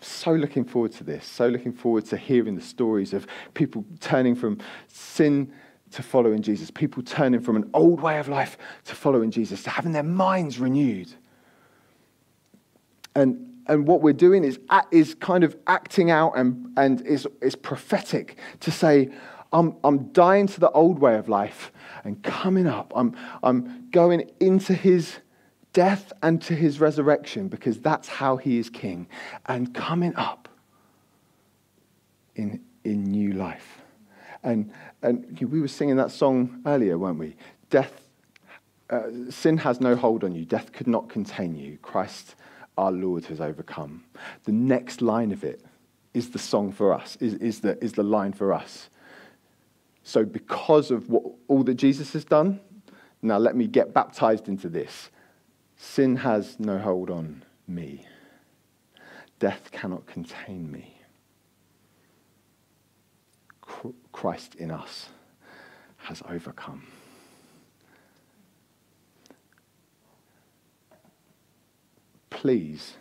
So 0.00 0.32
looking 0.32 0.64
forward 0.64 0.92
to 0.92 1.04
this. 1.04 1.24
So 1.24 1.48
looking 1.48 1.72
forward 1.72 2.04
to 2.06 2.16
hearing 2.16 2.54
the 2.54 2.62
stories 2.62 3.14
of 3.14 3.26
people 3.54 3.84
turning 4.00 4.34
from 4.34 4.58
sin 4.86 5.52
to 5.94 6.02
following 6.02 6.42
Jesus, 6.42 6.70
people 6.70 7.02
turning 7.02 7.40
from 7.40 7.56
an 7.56 7.70
old 7.72 8.00
way 8.00 8.18
of 8.18 8.28
life 8.28 8.58
to 8.84 8.94
following 8.94 9.30
Jesus, 9.30 9.62
to 9.64 9.70
having 9.70 9.92
their 9.92 10.02
minds 10.02 10.58
renewed. 10.58 11.12
And, 13.14 13.62
and 13.66 13.86
what 13.86 14.02
we're 14.02 14.12
doing 14.12 14.44
is, 14.44 14.58
is 14.90 15.14
kind 15.14 15.44
of 15.44 15.56
acting 15.66 16.10
out 16.10 16.32
and, 16.36 16.72
and 16.76 17.00
is, 17.06 17.26
is 17.40 17.54
prophetic 17.54 18.38
to 18.60 18.70
say, 18.70 19.10
I'm, 19.52 19.76
I'm 19.84 20.08
dying 20.12 20.48
to 20.48 20.60
the 20.60 20.70
old 20.70 20.98
way 20.98 21.16
of 21.16 21.28
life 21.28 21.70
and 22.02 22.20
coming 22.24 22.66
up. 22.66 22.92
I'm, 22.96 23.16
I'm 23.42 23.88
going 23.90 24.30
into 24.40 24.74
his 24.74 25.18
death 25.72 26.12
and 26.22 26.42
to 26.42 26.54
his 26.54 26.80
resurrection 26.80 27.48
because 27.48 27.78
that's 27.78 28.08
how 28.08 28.36
he 28.36 28.58
is 28.58 28.68
king 28.68 29.06
and 29.46 29.72
coming 29.72 30.14
up 30.16 30.48
in, 32.34 32.60
in 32.82 33.04
new 33.04 33.32
life. 33.32 33.83
And, 34.44 34.70
and 35.02 35.40
we 35.40 35.60
were 35.60 35.68
singing 35.68 35.96
that 35.96 36.10
song 36.10 36.62
earlier, 36.66 36.98
weren't 36.98 37.18
we? 37.18 37.34
Death, 37.70 38.08
uh, 38.90 39.08
sin 39.30 39.56
has 39.58 39.80
no 39.80 39.96
hold 39.96 40.22
on 40.22 40.34
you. 40.34 40.44
Death 40.44 40.70
could 40.72 40.86
not 40.86 41.08
contain 41.08 41.56
you. 41.56 41.78
Christ, 41.78 42.36
our 42.76 42.92
Lord, 42.92 43.24
has 43.26 43.40
overcome. 43.40 44.04
The 44.44 44.52
next 44.52 45.00
line 45.00 45.32
of 45.32 45.42
it 45.42 45.64
is 46.12 46.30
the 46.30 46.38
song 46.38 46.70
for 46.70 46.92
us, 46.92 47.16
is, 47.20 47.34
is, 47.34 47.60
the, 47.60 47.82
is 47.82 47.94
the 47.94 48.02
line 48.02 48.34
for 48.34 48.52
us. 48.52 48.90
So, 50.04 50.24
because 50.24 50.90
of 50.90 51.08
what, 51.08 51.24
all 51.48 51.64
that 51.64 51.74
Jesus 51.74 52.12
has 52.12 52.24
done, 52.24 52.60
now 53.22 53.38
let 53.38 53.56
me 53.56 53.66
get 53.66 53.94
baptized 53.94 54.48
into 54.48 54.68
this. 54.68 55.10
Sin 55.76 56.16
has 56.16 56.60
no 56.60 56.78
hold 56.78 57.08
on 57.10 57.42
me, 57.66 58.06
death 59.38 59.70
cannot 59.72 60.06
contain 60.06 60.70
me. 60.70 60.93
Christ 64.12 64.54
in 64.56 64.70
us 64.70 65.08
has 65.98 66.22
overcome. 66.28 66.86
Please 72.30 72.96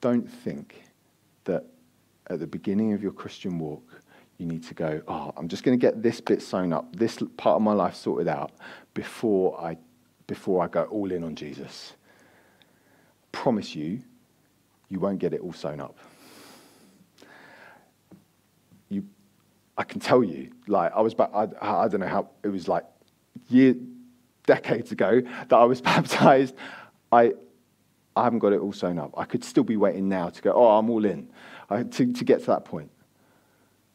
don't 0.00 0.30
think 0.30 0.82
that 1.44 1.64
at 2.28 2.40
the 2.40 2.46
beginning 2.46 2.92
of 2.92 3.02
your 3.02 3.12
Christian 3.12 3.58
walk, 3.58 4.02
you 4.38 4.46
need 4.46 4.64
to 4.64 4.74
go, 4.74 5.00
oh, 5.08 5.32
I'm 5.36 5.48
just 5.48 5.62
going 5.62 5.78
to 5.78 5.80
get 5.80 6.02
this 6.02 6.20
bit 6.20 6.42
sewn 6.42 6.72
up, 6.72 6.94
this 6.94 7.18
part 7.36 7.56
of 7.56 7.62
my 7.62 7.72
life 7.72 7.94
sorted 7.94 8.28
out 8.28 8.52
before 8.92 9.60
I, 9.60 9.76
before 10.26 10.62
I 10.62 10.68
go 10.68 10.84
all 10.84 11.12
in 11.12 11.24
on 11.24 11.34
Jesus. 11.36 11.94
Promise 13.32 13.74
you, 13.74 14.00
you 14.88 15.00
won't 15.00 15.18
get 15.18 15.32
it 15.32 15.40
all 15.40 15.52
sewn 15.52 15.80
up. 15.80 15.96
I 19.78 19.84
can 19.84 20.00
tell 20.00 20.24
you, 20.24 20.50
like 20.66 20.92
I 20.94 21.00
was, 21.00 21.14
I, 21.18 21.48
I 21.60 21.88
don't 21.88 22.00
know 22.00 22.08
how 22.08 22.30
it 22.42 22.48
was 22.48 22.66
like 22.66 22.84
year, 23.48 23.74
decades 24.46 24.92
ago 24.92 25.20
that 25.20 25.56
I 25.56 25.64
was 25.64 25.80
baptized. 25.92 26.54
I, 27.12 27.34
I 28.14 28.24
haven't 28.24 28.38
got 28.38 28.52
it 28.52 28.60
all 28.60 28.72
sewn 28.72 28.98
up. 28.98 29.12
I 29.16 29.24
could 29.24 29.44
still 29.44 29.64
be 29.64 29.76
waiting 29.76 30.08
now 30.08 30.30
to 30.30 30.42
go, 30.42 30.52
oh, 30.52 30.78
I'm 30.78 30.88
all 30.88 31.04
in, 31.04 31.28
I, 31.68 31.82
to, 31.82 32.12
to 32.12 32.24
get 32.24 32.40
to 32.40 32.46
that 32.46 32.64
point. 32.64 32.90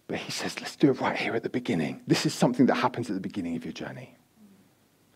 But 0.07 0.19
he 0.19 0.31
says, 0.31 0.59
let's 0.59 0.75
do 0.75 0.91
it 0.91 0.99
right 0.99 1.17
here 1.17 1.35
at 1.35 1.43
the 1.43 1.49
beginning. 1.49 2.01
This 2.05 2.25
is 2.25 2.33
something 2.33 2.65
that 2.67 2.75
happens 2.75 3.09
at 3.09 3.13
the 3.13 3.21
beginning 3.21 3.55
of 3.55 3.63
your 3.63 3.71
journey. 3.71 4.15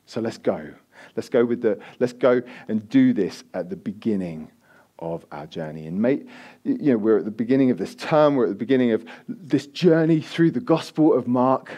So 0.05 0.21
let's 0.21 0.37
go. 0.37 0.73
Let's 1.15 1.29
go 1.29 1.45
with 1.45 1.61
the, 1.61 1.79
let's 1.99 2.13
go 2.13 2.41
and 2.67 2.87
do 2.89 3.13
this 3.13 3.43
at 3.53 3.69
the 3.69 3.75
beginning 3.75 4.51
of 4.99 5.25
our 5.31 5.45
journey. 5.45 5.87
And 5.87 6.01
mate, 6.01 6.27
you 6.63 6.91
know, 6.91 6.97
we're 6.97 7.17
at 7.17 7.25
the 7.25 7.31
beginning 7.31 7.71
of 7.71 7.77
this 7.77 7.95
term, 7.95 8.35
we're 8.35 8.45
at 8.45 8.49
the 8.49 8.55
beginning 8.55 8.91
of 8.91 9.05
this 9.27 9.67
journey 9.67 10.21
through 10.21 10.51
the 10.51 10.59
Gospel 10.59 11.13
of 11.13 11.27
Mark. 11.27 11.71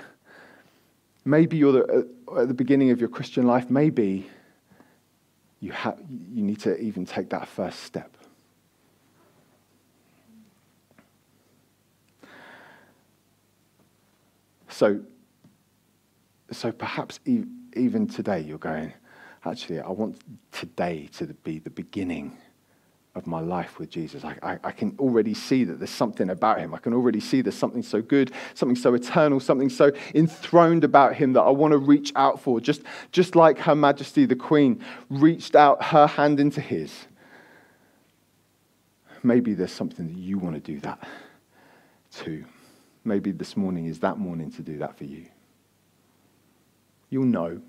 Maybe 1.25 1.57
you're 1.57 1.71
the, 1.71 2.07
uh, 2.31 2.41
at 2.41 2.47
the 2.47 2.53
beginning 2.53 2.91
of 2.91 2.99
your 2.99 3.09
Christian 3.09 3.47
life, 3.47 3.69
maybe 3.69 4.29
you, 5.59 5.73
ha- 5.73 5.95
you 6.31 6.43
need 6.43 6.59
to 6.61 6.77
even 6.79 7.05
take 7.05 7.29
that 7.29 7.47
first 7.47 7.81
step. 7.81 8.15
So, 14.69 15.01
so 16.51 16.71
perhaps 16.71 17.19
e- 17.25 17.45
even 17.75 18.05
today 18.07 18.41
you're 18.41 18.59
going, 18.59 18.93
actually, 19.43 19.79
I 19.79 19.89
want 19.89 20.21
today 20.51 21.09
to 21.13 21.25
be 21.25 21.57
the 21.57 21.71
beginning 21.71 22.37
of 23.17 23.27
my 23.27 23.39
life 23.39 23.79
with 23.79 23.89
Jesus. 23.89 24.23
I, 24.23 24.37
I, 24.43 24.59
I, 24.63 24.71
can 24.71 24.95
already 24.99 25.33
see 25.33 25.63
that 25.63 25.79
there's 25.79 25.89
something 25.89 26.29
about 26.29 26.59
him. 26.59 26.73
I 26.73 26.77
can 26.77 26.93
already 26.93 27.19
see 27.19 27.41
there's 27.41 27.57
something 27.57 27.83
so 27.83 28.01
good, 28.01 28.31
something 28.53 28.75
so 28.75 28.93
eternal, 28.93 29.39
something 29.39 29.69
so 29.69 29.91
enthroned 30.13 30.83
about 30.83 31.15
him 31.15 31.33
that 31.33 31.41
I 31.41 31.49
want 31.49 31.71
to 31.71 31.77
reach 31.77 32.13
out 32.15 32.39
for. 32.41 32.61
Just, 32.61 32.83
just 33.11 33.35
like 33.35 33.57
Her 33.57 33.75
Majesty 33.75 34.25
the 34.25 34.35
Queen 34.35 34.83
reached 35.09 35.55
out 35.55 35.83
her 35.83 36.07
hand 36.07 36.39
into 36.39 36.61
his. 36.61 36.93
Maybe 39.23 39.53
there's 39.53 39.71
something 39.71 40.07
that 40.07 40.17
you 40.17 40.37
want 40.37 40.55
to 40.55 40.61
do 40.61 40.79
that 40.81 41.07
too. 42.11 42.45
Maybe 43.03 43.31
this 43.31 43.57
morning 43.57 43.85
is 43.85 43.99
that 43.99 44.17
morning 44.17 44.51
to 44.51 44.61
do 44.61 44.77
that 44.77 44.97
for 44.97 45.05
you. 45.05 45.25
You'll 47.09 47.25
know. 47.25 47.61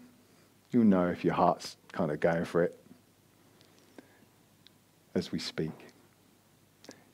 You'll 0.71 0.85
know 0.85 1.07
if 1.07 1.25
your 1.25 1.35
heart's 1.35 1.77
kind 1.93 2.11
of 2.11 2.21
going 2.21 2.45
for 2.45 2.65
it 2.65 2.78
as 5.19 5.31
we 5.31 5.39
speak. 5.39 5.73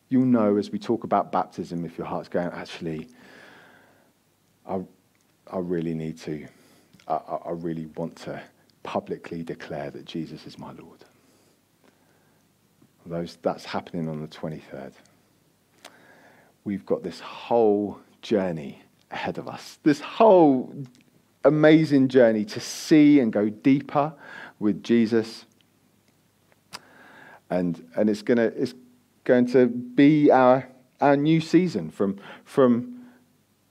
You'll 0.08 0.26
know 0.26 0.56
as 0.56 0.70
we 0.70 0.78
talk 0.78 1.02
about 1.02 1.32
baptism 1.32 1.84
if 1.84 1.98
your 1.98 2.06
heart's 2.06 2.28
going, 2.28 2.48
actually, 2.52 3.08
I, 4.68 4.80
I 5.50 5.58
really 5.58 5.94
need 5.94 6.18
to, 6.20 6.46
I, 7.08 7.14
I 7.14 7.50
really 7.50 7.86
want 7.86 8.14
to 8.16 8.40
publicly 8.84 9.42
declare 9.42 9.90
that 9.90 10.04
Jesus 10.04 10.46
is 10.46 10.58
my 10.58 10.72
Lord. 10.72 11.04
Those, 13.06 13.38
that's 13.42 13.64
happening 13.64 14.08
on 14.08 14.22
the 14.22 14.28
23rd. 14.28 14.92
We've 16.64 16.86
got 16.86 17.02
this 17.02 17.20
whole 17.20 17.98
journey 18.22 18.80
ahead 19.10 19.38
of 19.38 19.48
us, 19.48 19.78
this 19.82 20.00
whole 20.00 20.72
amazing 21.44 22.08
journey 22.08 22.44
to 22.44 22.60
see 22.60 23.20
and 23.20 23.32
go 23.32 23.48
deeper 23.48 24.12
with 24.58 24.82
Jesus 24.82 25.44
and 27.54 27.86
and 27.96 28.10
it's 28.10 28.22
gonna 28.22 28.50
it's 28.56 28.74
going 29.24 29.46
to 29.46 29.66
be 29.66 30.30
our 30.30 30.68
our 31.00 31.16
new 31.16 31.40
season 31.40 31.90
from 31.90 32.18
from 32.44 33.04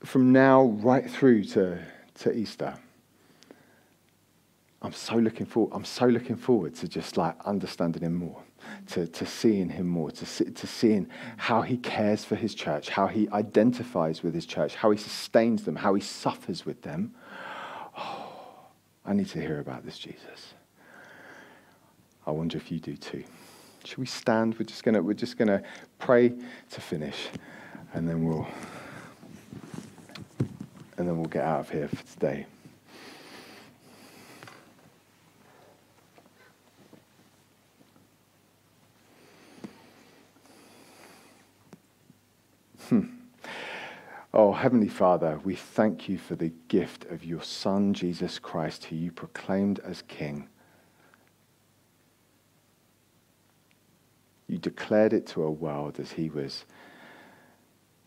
from 0.04 0.32
now 0.32 0.64
right 0.64 1.10
through 1.10 1.44
to 1.44 1.78
to 2.14 2.32
Easter. 2.32 2.74
I'm 4.82 4.92
so 4.92 5.16
looking 5.16 5.46
forward. 5.46 5.74
I'm 5.74 5.84
so 5.84 6.06
looking 6.06 6.36
forward 6.36 6.74
to 6.76 6.88
just 6.88 7.16
like 7.16 7.34
understanding 7.46 8.02
him 8.02 8.16
more, 8.16 8.42
to, 8.88 9.06
to 9.06 9.24
seeing 9.24 9.70
him 9.70 9.86
more, 9.86 10.10
to, 10.10 10.26
see, 10.26 10.44
to 10.44 10.66
seeing 10.66 11.08
how 11.38 11.62
he 11.62 11.78
cares 11.78 12.22
for 12.22 12.36
his 12.36 12.54
church, 12.54 12.90
how 12.90 13.06
he 13.06 13.26
identifies 13.30 14.22
with 14.22 14.34
his 14.34 14.44
church, 14.44 14.74
how 14.74 14.90
he 14.90 14.98
sustains 14.98 15.64
them, 15.64 15.74
how 15.74 15.94
he 15.94 16.02
suffers 16.02 16.66
with 16.66 16.82
them. 16.82 17.14
Oh, 17.96 18.28
I 19.06 19.14
need 19.14 19.28
to 19.28 19.40
hear 19.40 19.58
about 19.58 19.86
this 19.86 19.98
Jesus. 19.98 20.52
I 22.26 22.30
wonder 22.32 22.58
if 22.58 22.70
you 22.70 22.78
do 22.78 22.94
too. 22.94 23.24
Should 23.84 23.98
we 23.98 24.06
stand? 24.06 24.58
We're 24.58 24.64
just 24.64 24.82
gonna 24.82 25.02
we're 25.02 25.12
just 25.12 25.36
gonna 25.36 25.62
pray 25.98 26.32
to 26.70 26.80
finish, 26.80 27.28
and 27.92 28.08
then 28.08 28.24
we'll 28.24 28.46
and 30.96 31.06
then 31.06 31.16
we'll 31.18 31.26
get 31.26 31.44
out 31.44 31.60
of 31.60 31.70
here 31.70 31.88
for 31.88 32.02
today. 32.06 32.46
Hmm. 42.88 43.00
Oh, 44.32 44.52
Heavenly 44.52 44.88
Father, 44.88 45.40
we 45.44 45.54
thank 45.54 46.08
you 46.08 46.18
for 46.18 46.36
the 46.36 46.52
gift 46.68 47.04
of 47.06 47.24
your 47.24 47.42
Son, 47.42 47.92
Jesus 47.92 48.38
Christ, 48.38 48.84
who 48.84 48.96
you 48.96 49.12
proclaimed 49.12 49.78
as 49.80 50.02
King. 50.02 50.48
You 54.54 54.60
declared 54.60 55.12
it 55.12 55.26
to 55.26 55.42
a 55.42 55.50
world 55.50 55.98
as 55.98 56.12
he 56.12 56.30
was 56.30 56.64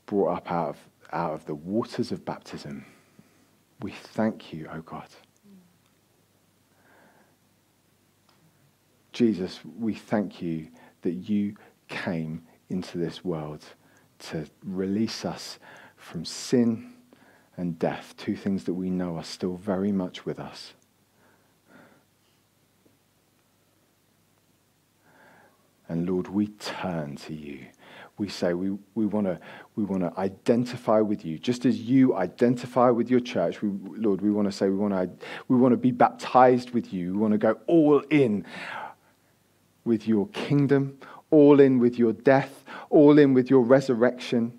brought 0.06 0.38
up 0.38 0.50
out 0.50 0.70
of, 0.70 0.78
out 1.12 1.34
of 1.34 1.46
the 1.46 1.56
waters 1.56 2.14
of 2.14 2.24
baptism. 2.24 2.86
We 3.82 3.92
thank 3.92 4.54
you, 4.54 4.68
O 4.68 4.78
oh 4.78 4.82
God. 4.82 5.10
Jesus, 9.12 9.60
we 9.78 9.94
thank 9.94 10.42
you 10.42 10.70
that 11.02 11.16
you 11.16 11.58
came 11.90 12.44
into 12.70 12.98
this 12.98 13.26
world 13.26 13.66
to 14.20 14.46
release 14.64 15.26
us 15.26 15.60
from 15.98 16.24
sin 16.24 16.94
and 17.58 17.78
death, 17.78 18.14
two 18.16 18.38
things 18.38 18.64
that 18.64 18.74
we 18.74 18.90
know 18.90 19.18
are 19.18 19.24
still 19.26 19.58
very 19.58 19.92
much 19.92 20.26
with 20.26 20.40
us. 20.40 20.76
And 25.90 26.10
Lord, 26.10 26.28
we 26.28 26.48
turn 26.48 27.16
to 27.18 27.34
you. 27.34 27.66
We 28.18 28.30
say 28.30 28.54
we, 28.54 28.78
we 28.96 29.06
want 29.06 29.28
to 29.28 29.40
we 29.76 29.84
wanna 29.84 30.12
identify 30.18 31.02
with 31.02 31.24
you. 31.24 31.38
Just 31.38 31.66
as 31.66 31.80
you 31.80 32.16
identify 32.16 32.90
with 32.90 33.12
your 33.12 33.20
church, 33.20 33.62
we, 33.62 33.70
Lord, 33.96 34.22
we 34.22 34.32
want 34.32 34.48
to 34.48 34.52
say 34.52 34.70
we 34.70 34.76
want 34.76 34.94
to 34.94 35.10
we 35.48 35.56
wanna 35.56 35.78
be 35.78 35.92
baptized 35.92 36.72
with 36.72 36.92
you. 36.92 37.14
We 37.14 37.20
want 37.20 37.34
to 37.34 37.38
go 37.38 37.60
all 37.68 38.00
in 38.10 38.46
with 39.86 40.08
your 40.08 40.28
kingdom, 40.30 40.98
all 41.30 41.60
in 41.60 41.80
with 41.80 41.98
your 41.98 42.14
death, 42.14 42.64
all 42.90 43.20
in 43.20 43.34
with 43.34 43.50
your 43.50 43.62
resurrection. 43.62 44.58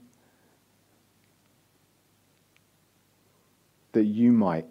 That 3.93 4.05
you 4.05 4.33
might 4.33 4.67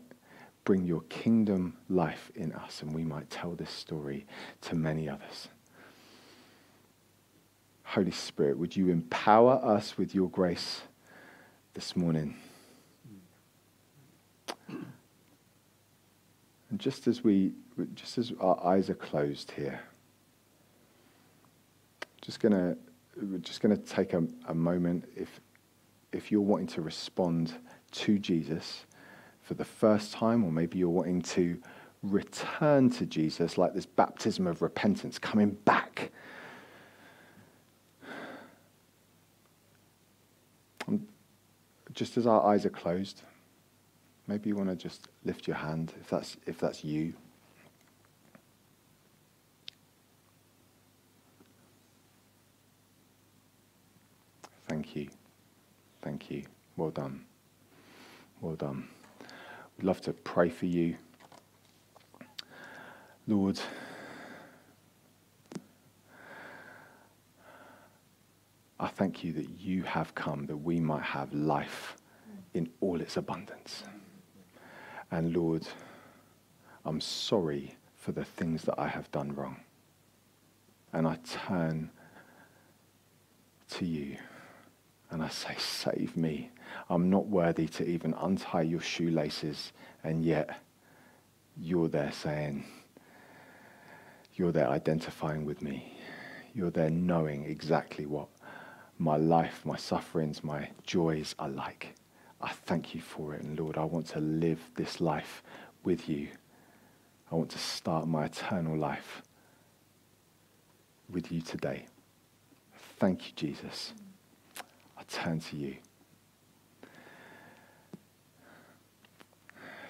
bring 0.63 0.85
your 0.85 1.01
kingdom 1.03 1.77
life 1.89 2.31
in 2.35 2.51
us 2.53 2.81
and 2.81 2.93
we 2.93 3.03
might 3.03 3.29
tell 3.29 3.55
this 3.55 3.71
story 3.71 4.25
to 4.61 4.75
many 4.75 5.07
others. 5.07 5.49
Holy 7.91 8.11
Spirit, 8.11 8.57
would 8.57 8.75
you 8.75 8.89
empower 8.89 9.61
us 9.63 9.97
with 9.97 10.13
your 10.13 10.29
grace 10.29 10.81
this 11.73 11.95
morning? 11.95 12.35
And 14.67 14.85
just 16.77 17.07
as 17.07 17.23
we, 17.23 17.53
just 17.95 18.17
as 18.17 18.33
our 18.41 18.61
eyes 18.61 18.89
are 18.89 18.95
closed 18.95 19.51
here, 19.51 19.79
just 22.21 22.41
gonna, 22.41 22.75
we're 23.21 23.37
just 23.37 23.61
gonna 23.61 23.77
take 23.77 24.11
a, 24.11 24.27
a 24.49 24.53
moment. 24.53 25.05
If, 25.15 25.39
if 26.11 26.29
you're 26.29 26.41
wanting 26.41 26.67
to 26.67 26.81
respond 26.81 27.53
to 27.93 28.19
Jesus 28.19 28.85
for 29.41 29.53
the 29.53 29.63
first 29.63 30.11
time, 30.11 30.43
or 30.43 30.51
maybe 30.51 30.77
you're 30.77 30.89
wanting 30.89 31.21
to 31.21 31.57
return 32.03 32.89
to 32.89 33.05
Jesus, 33.05 33.57
like 33.57 33.73
this 33.73 33.85
baptism 33.85 34.45
of 34.45 34.61
repentance, 34.61 35.17
coming 35.17 35.51
back 35.63 36.11
just 41.97 42.15
as 42.15 42.27
our 42.27 42.45
eyes 42.45 42.63
are 42.63 42.69
closed, 42.69 43.23
maybe 44.27 44.49
you 44.49 44.55
want 44.55 44.69
to 44.69 44.75
just 44.75 45.07
lift 45.25 45.47
your 45.47 45.55
hand 45.55 45.91
if 45.99 46.07
that's, 46.07 46.37
if 46.45 46.59
that's 46.59 46.83
you. 46.83 47.11
Thank 54.69 54.95
you. 54.95 55.09
Thank 56.03 56.29
you. 56.29 56.43
Well 56.75 56.91
done. 56.91 57.25
Well 58.41 58.55
done. 58.55 58.87
We'd 59.77 59.85
love 59.85 60.01
to 60.01 60.13
pray 60.13 60.49
for 60.49 60.67
you. 60.67 60.97
Lord, 63.25 63.59
I 68.79 68.87
thank 68.87 69.23
you 69.23 69.33
that 69.33 69.49
you 69.59 69.83
have 69.83 70.13
come 70.13 70.45
that 70.45 70.57
we 70.57 70.79
might 70.79 71.03
have 71.03 71.33
life 71.33 71.97
in 72.53 72.69
all 72.79 73.01
its 73.01 73.17
abundance. 73.17 73.83
And 75.11 75.35
Lord, 75.35 75.67
I'm 76.85 77.01
sorry 77.01 77.75
for 77.95 78.11
the 78.11 78.25
things 78.25 78.63
that 78.63 78.79
I 78.79 78.87
have 78.87 79.11
done 79.11 79.33
wrong. 79.33 79.57
And 80.93 81.07
I 81.07 81.17
turn 81.25 81.89
to 83.71 83.85
you 83.85 84.17
and 85.09 85.23
I 85.23 85.29
say, 85.29 85.55
Save 85.57 86.15
me. 86.15 86.51
I'm 86.89 87.09
not 87.09 87.27
worthy 87.27 87.67
to 87.67 87.85
even 87.85 88.13
untie 88.13 88.61
your 88.61 88.81
shoelaces, 88.81 89.71
and 90.03 90.23
yet 90.23 90.61
you're 91.57 91.87
there 91.87 92.11
saying, 92.11 92.65
You're 94.35 94.51
there 94.51 94.69
identifying 94.69 95.45
with 95.45 95.61
me. 95.61 95.97
You're 96.53 96.71
there 96.71 96.89
knowing 96.89 97.45
exactly 97.45 98.05
what 98.05 98.27
my 98.97 99.15
life, 99.17 99.65
my 99.65 99.77
sufferings, 99.77 100.43
my 100.43 100.69
joys 100.85 101.35
alike. 101.39 101.95
I 102.41 102.49
thank 102.49 102.93
you 102.93 103.01
for 103.01 103.33
it. 103.33 103.41
And 103.41 103.59
Lord, 103.59 103.77
I 103.77 103.83
want 103.83 104.07
to 104.09 104.19
live 104.19 104.59
this 104.75 105.01
life 105.01 105.43
with 105.83 106.07
you. 106.07 106.27
I 107.31 107.35
want 107.35 107.49
to 107.51 107.59
start 107.59 108.07
my 108.07 108.25
eternal 108.25 108.77
life 108.77 109.21
with 111.09 111.31
you 111.31 111.41
today. 111.41 111.85
Thank 112.99 113.27
you, 113.27 113.33
Jesus. 113.35 113.93
I 114.97 115.03
turn 115.07 115.39
to 115.41 115.55
you. 115.55 115.75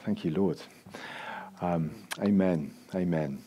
Thank 0.05 0.23
you, 0.23 0.31
Lord. 0.31 0.57
Um, 1.61 1.91
amen. 2.21 2.73
Amen. 2.95 3.46